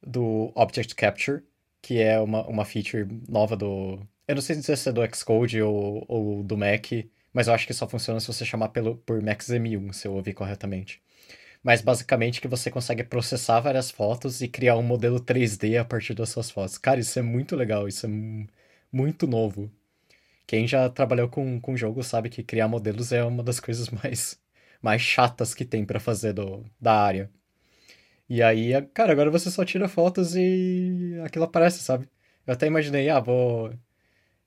do 0.06 0.52
Object 0.54 0.94
Capture, 0.94 1.42
que 1.84 2.00
é 2.00 2.18
uma, 2.20 2.46
uma 2.46 2.64
feature 2.64 3.06
nova 3.28 3.56
do. 3.56 3.98
Eu 4.26 4.34
não 4.36 4.42
sei 4.42 4.56
se 4.56 4.88
é 4.88 4.92
do 4.92 5.02
Xcode 5.14 5.60
ou, 5.62 6.04
ou 6.08 6.42
do 6.42 6.56
Mac, 6.56 6.86
mas 7.32 7.46
eu 7.48 7.54
acho 7.54 7.66
que 7.66 7.74
só 7.74 7.86
funciona 7.88 8.20
se 8.20 8.26
você 8.26 8.44
chamar 8.44 8.68
pelo, 8.70 8.96
por 8.98 9.20
MaxM1, 9.22 9.92
se 9.92 10.08
eu 10.08 10.14
ouvir 10.14 10.34
corretamente 10.34 11.02
mas 11.62 11.80
basicamente 11.80 12.40
que 12.40 12.48
você 12.48 12.70
consegue 12.70 13.02
processar 13.04 13.60
várias 13.60 13.90
fotos 13.90 14.42
e 14.42 14.48
criar 14.48 14.76
um 14.76 14.82
modelo 14.82 15.18
3D 15.20 15.78
a 15.78 15.84
partir 15.84 16.14
das 16.14 16.28
suas 16.28 16.50
fotos. 16.50 16.78
Cara, 16.78 17.00
isso 17.00 17.18
é 17.18 17.22
muito 17.22 17.56
legal, 17.56 17.88
isso 17.88 18.06
é 18.06 18.10
muito 18.92 19.26
novo. 19.26 19.70
Quem 20.46 20.66
já 20.68 20.88
trabalhou 20.90 21.28
com, 21.28 21.60
com 21.60 21.76
jogo 21.76 22.02
sabe 22.02 22.30
que 22.30 22.42
criar 22.42 22.68
modelos 22.68 23.12
é 23.12 23.24
uma 23.24 23.42
das 23.42 23.60
coisas 23.60 23.88
mais, 24.02 24.40
mais 24.82 25.02
chatas 25.02 25.54
que 25.54 25.64
tem 25.64 25.84
para 25.84 26.00
fazer 26.00 26.32
do, 26.34 26.64
da 26.80 26.94
área. 27.02 27.30
E 28.28 28.42
aí, 28.42 28.70
cara, 28.94 29.12
agora 29.12 29.30
você 29.30 29.50
só 29.50 29.64
tira 29.64 29.88
fotos 29.88 30.34
e 30.36 31.18
aquilo 31.24 31.44
aparece, 31.44 31.80
sabe? 31.80 32.08
Eu 32.46 32.54
até 32.54 32.66
imaginei, 32.66 33.08
ah, 33.10 33.20
vou. 33.20 33.70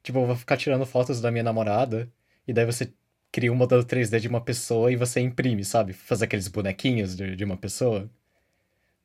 Tipo, 0.03 0.25
vou 0.25 0.35
ficar 0.35 0.57
tirando 0.57 0.85
fotos 0.85 1.21
da 1.21 1.31
minha 1.31 1.43
namorada. 1.43 2.11
E 2.47 2.53
daí 2.53 2.65
você 2.65 2.93
cria 3.31 3.51
um 3.51 3.55
modelo 3.55 3.83
3D 3.85 4.19
de 4.19 4.27
uma 4.27 4.41
pessoa 4.43 4.91
e 4.91 4.95
você 4.95 5.19
imprime, 5.21 5.63
sabe? 5.65 5.93
Fazer 5.93 6.25
aqueles 6.25 6.47
bonequinhos 6.47 7.15
de, 7.15 7.35
de 7.35 7.43
uma 7.45 7.57
pessoa. 7.57 8.09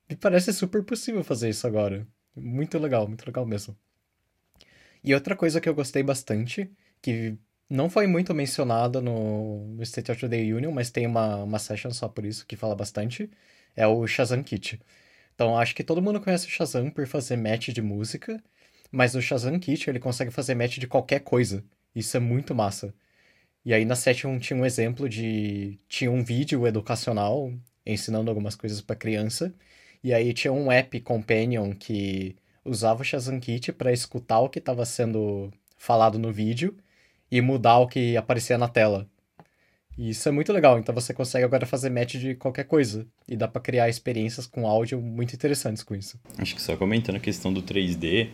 Me 0.09 0.17
parece 0.17 0.53
super 0.53 0.83
possível 0.85 1.25
fazer 1.25 1.49
isso 1.51 1.67
agora. 1.67 2.07
Muito 2.37 2.79
legal, 2.79 3.07
muito 3.09 3.27
legal 3.27 3.47
mesmo. 3.47 3.77
E 5.03 5.15
outra 5.15 5.37
coisa 5.37 5.61
que 5.61 5.69
eu 5.69 5.75
gostei 5.75 6.03
bastante, 6.03 6.71
que 7.01 7.37
não 7.69 7.91
foi 7.91 8.07
muito 8.07 8.35
mencionada 8.35 9.01
no, 9.01 9.67
no 9.75 9.83
State 9.83 10.13
of 10.13 10.29
the 10.29 10.37
Union, 10.37 10.71
mas 10.73 10.91
tem 10.91 11.07
uma, 11.07 11.37
uma 11.43 11.59
session 11.59 11.91
só 11.91 12.09
por 12.09 12.25
isso 12.25 12.47
que 12.47 12.57
fala 12.57 12.75
bastante, 12.77 13.31
é 13.77 13.87
o 13.87 14.07
Shazam 14.07 14.43
Kit. 14.43 14.81
Então 15.35 15.59
acho 15.59 15.75
que 15.75 15.85
todo 15.85 16.03
mundo 16.03 16.21
conhece 16.21 16.47
o 16.47 16.51
Shazam 16.51 16.91
por 16.91 17.07
fazer 17.07 17.37
match 17.37 17.69
de 17.71 17.83
música, 17.83 18.43
mas 18.91 19.15
o 19.15 19.23
Shazam 19.23 19.59
Kit 19.59 19.89
ele 19.89 19.99
consegue 20.01 20.31
fazer 20.31 20.55
match 20.55 20.79
de 20.79 20.87
qualquer 20.87 21.21
coisa. 21.21 21.65
Isso 21.95 22.17
é 22.17 22.21
muito 22.21 22.55
massa. 22.55 22.95
E 23.65 23.73
aí 23.73 23.85
na 23.85 23.95
Session 23.97 24.39
tinha 24.39 24.59
um 24.59 24.67
exemplo 24.67 25.09
de. 25.09 25.79
Tinha 25.89 26.11
um 26.11 26.25
vídeo 26.25 26.67
educacional 26.67 27.53
ensinando 27.87 28.31
algumas 28.31 28.57
coisas 28.57 28.81
para 28.81 28.97
criança. 28.97 29.55
E 30.03 30.13
aí 30.13 30.33
tinha 30.35 30.53
um 30.53 30.71
app 30.73 31.01
companion 31.01 31.73
que 31.75 32.37
usava 32.65 33.03
o 33.03 33.05
Shazam 33.05 33.41
Kit 33.41 33.73
para 33.73 33.93
escutar 33.93 34.41
o 34.41 34.49
que 34.49 34.59
estava 34.59 34.85
sendo 34.85 35.53
falado 35.77 36.19
no 36.19 36.33
vídeo 36.33 36.77
e 37.31 37.41
mudar 37.41 37.79
o 37.79 37.89
que 37.89 38.17
aparecia 38.17 38.59
na 38.59 38.69
tela. 38.69 39.09
E 39.97 40.11
isso 40.11 40.29
é 40.29 40.33
muito 40.33 40.53
legal, 40.53 40.79
então 40.79 40.95
você 40.95 41.13
consegue 41.13 41.45
agora 41.45 41.67
fazer 41.67 41.91
match 41.91 42.15
de 42.15 42.35
qualquer 42.35 42.65
coisa. 42.65 43.07
E 43.29 43.37
dá 43.37 43.47
para 43.47 43.61
criar 43.61 43.89
experiências 43.89 44.47
com 44.47 44.67
áudio 44.67 45.01
muito 45.01 45.35
interessantes 45.35 45.83
com 45.83 45.95
isso. 45.95 46.19
Acho 46.39 46.55
que 46.55 46.63
só 46.63 46.77
comentando 46.77 47.17
a 47.17 47.21
questão 47.21 47.53
do 47.53 47.63
3D, 47.63 48.29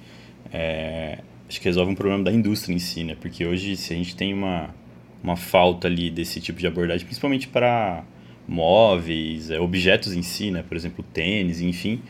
é... 0.53 1.18
acho 1.49 1.59
que 1.59 1.64
resolve 1.64 1.92
um 1.92 1.94
problema 1.94 2.23
da 2.23 2.33
indústria 2.33 2.75
em 2.75 2.79
si, 2.79 3.05
né? 3.05 3.16
Porque 3.21 3.44
hoje, 3.44 3.77
se 3.77 3.92
a 3.92 3.97
gente 3.97 4.14
tem 4.14 4.33
uma, 4.33 4.75
uma 5.23 5.37
falta 5.37 5.88
ali 5.88 6.11
desse 6.11 6.40
tipo 6.40 6.61
de 6.61 6.66
abordagem, 6.66 7.05
principalmente 7.05 7.49
para 7.49 8.05
móveis, 8.47 9.51
é, 9.51 9.61
objetos 9.61 10.14
em 10.14 10.23
si, 10.23 10.51
né? 10.51 10.62
Por 10.62 10.77
exemplo, 10.77 11.05
tênis, 11.12 11.61
enfim. 11.61 12.01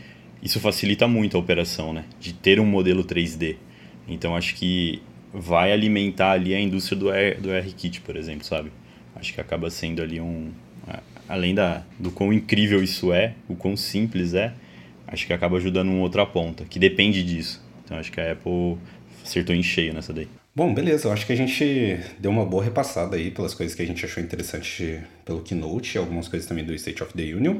Isso 0.43 0.61
facilita 0.61 1.09
muito 1.09 1.37
a 1.37 1.41
operação, 1.41 1.93
né? 1.93 2.05
De 2.21 2.33
ter 2.33 2.61
um 2.61 2.67
modelo 2.67 3.03
3D. 3.03 3.57
Então 4.07 4.37
acho 4.37 4.55
que 4.55 5.03
vai 5.33 5.73
alimentar 5.73 6.33
ali 6.33 6.55
a 6.55 6.61
indústria 6.61 6.97
do, 6.97 7.11
R, 7.11 7.35
do 7.41 7.51
R-Kit, 7.51 8.01
por 8.01 8.17
exemplo, 8.17 8.45
sabe? 8.45 8.71
Acho 9.19 9.35
que 9.35 9.41
acaba 9.41 9.71
sendo 9.71 10.03
ali 10.03 10.21
um... 10.21 10.51
Além 11.29 11.55
da, 11.55 11.83
do 11.99 12.11
quão 12.11 12.33
incrível 12.33 12.83
isso 12.83 13.13
é, 13.13 13.35
o 13.47 13.55
quão 13.55 13.77
simples 13.77 14.33
é, 14.33 14.55
acho 15.07 15.27
que 15.27 15.33
acaba 15.35 15.59
ajudando 15.59 15.89
uma 15.89 16.01
outra 16.01 16.25
ponta, 16.25 16.65
que 16.65 16.79
depende 16.79 17.23
disso. 17.23 17.63
Então 17.85 17.99
acho 17.99 18.11
que 18.11 18.19
a 18.19 18.33
Apple 18.33 18.79
acertou 19.23 19.55
em 19.55 19.63
cheio 19.63 19.93
nessa 19.93 20.13
daí. 20.13 20.27
Bom, 20.57 20.73
beleza. 20.73 21.07
Eu 21.07 21.13
acho 21.13 21.27
que 21.27 21.33
a 21.33 21.37
gente 21.37 22.01
deu 22.19 22.31
uma 22.31 22.47
boa 22.47 22.65
repassada 22.65 23.17
aí 23.17 23.31
pelas 23.31 23.53
coisas 23.53 23.77
que 23.77 23.83
a 23.83 23.87
gente 23.87 24.05
achou 24.05 24.23
interessante 24.23 25.01
pelo 25.25 25.43
Keynote, 25.43 25.99
algumas 25.99 26.29
coisas 26.29 26.49
também 26.49 26.65
do 26.65 26.75
State 26.75 27.03
of 27.03 27.13
the 27.13 27.23
Union. 27.35 27.59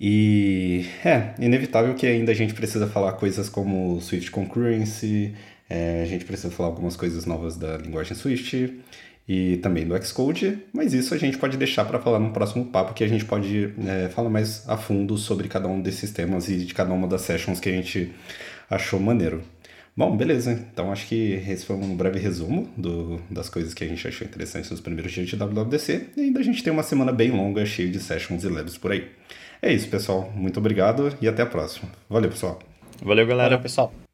E 0.00 0.84
é 1.04 1.32
inevitável 1.38 1.94
que 1.94 2.06
ainda 2.06 2.32
a 2.32 2.34
gente 2.34 2.52
precisa 2.52 2.86
falar 2.86 3.12
coisas 3.12 3.48
como 3.48 4.00
Swift 4.00 4.30
Concurrency, 4.30 5.32
é, 5.70 6.02
a 6.02 6.06
gente 6.06 6.24
precisa 6.24 6.50
falar 6.50 6.68
algumas 6.68 6.94
coisas 6.96 7.24
novas 7.24 7.56
da 7.56 7.78
linguagem 7.78 8.14
Swift 8.14 8.74
e 9.28 9.56
também 9.56 9.86
do 9.86 10.00
Xcode, 10.04 10.58
mas 10.72 10.94
isso 10.94 11.12
a 11.12 11.18
gente 11.18 11.36
pode 11.36 11.56
deixar 11.56 11.84
para 11.84 11.98
falar 11.98 12.20
no 12.20 12.30
próximo 12.30 12.66
papo, 12.66 12.94
que 12.94 13.02
a 13.02 13.08
gente 13.08 13.24
pode 13.24 13.72
é, 13.86 14.08
falar 14.08 14.30
mais 14.30 14.68
a 14.68 14.76
fundo 14.76 15.18
sobre 15.18 15.48
cada 15.48 15.66
um 15.66 15.80
desses 15.80 16.10
temas 16.12 16.48
e 16.48 16.58
de 16.58 16.72
cada 16.72 16.92
uma 16.92 17.08
das 17.08 17.22
sessions 17.22 17.58
que 17.58 17.68
a 17.68 17.72
gente 17.72 18.12
achou 18.70 19.00
maneiro. 19.00 19.42
Bom, 19.96 20.14
beleza. 20.14 20.52
Então 20.72 20.92
acho 20.92 21.06
que 21.08 21.42
esse 21.48 21.64
foi 21.64 21.74
um 21.74 21.96
breve 21.96 22.18
resumo 22.18 22.68
do, 22.76 23.18
das 23.30 23.48
coisas 23.48 23.72
que 23.72 23.82
a 23.82 23.88
gente 23.88 24.06
achou 24.06 24.26
interessantes 24.26 24.70
nos 24.70 24.80
primeiros 24.80 25.10
dias 25.10 25.26
de 25.26 25.36
WWDC. 25.36 26.10
E 26.16 26.20
ainda 26.20 26.38
a 26.38 26.42
gente 26.42 26.62
tem 26.62 26.70
uma 26.70 26.82
semana 26.82 27.12
bem 27.12 27.30
longa, 27.30 27.64
cheia 27.64 27.90
de 27.90 27.98
sessions 27.98 28.44
e 28.44 28.48
labs 28.48 28.76
por 28.76 28.92
aí. 28.92 29.08
É 29.62 29.72
isso, 29.72 29.88
pessoal. 29.88 30.30
Muito 30.36 30.60
obrigado 30.60 31.16
e 31.20 31.26
até 31.26 31.42
a 31.42 31.46
próxima. 31.46 31.88
Valeu, 32.10 32.30
pessoal. 32.30 32.58
Valeu, 33.02 33.26
galera. 33.26 33.50
Valeu, 33.50 33.62
pessoal. 33.62 33.92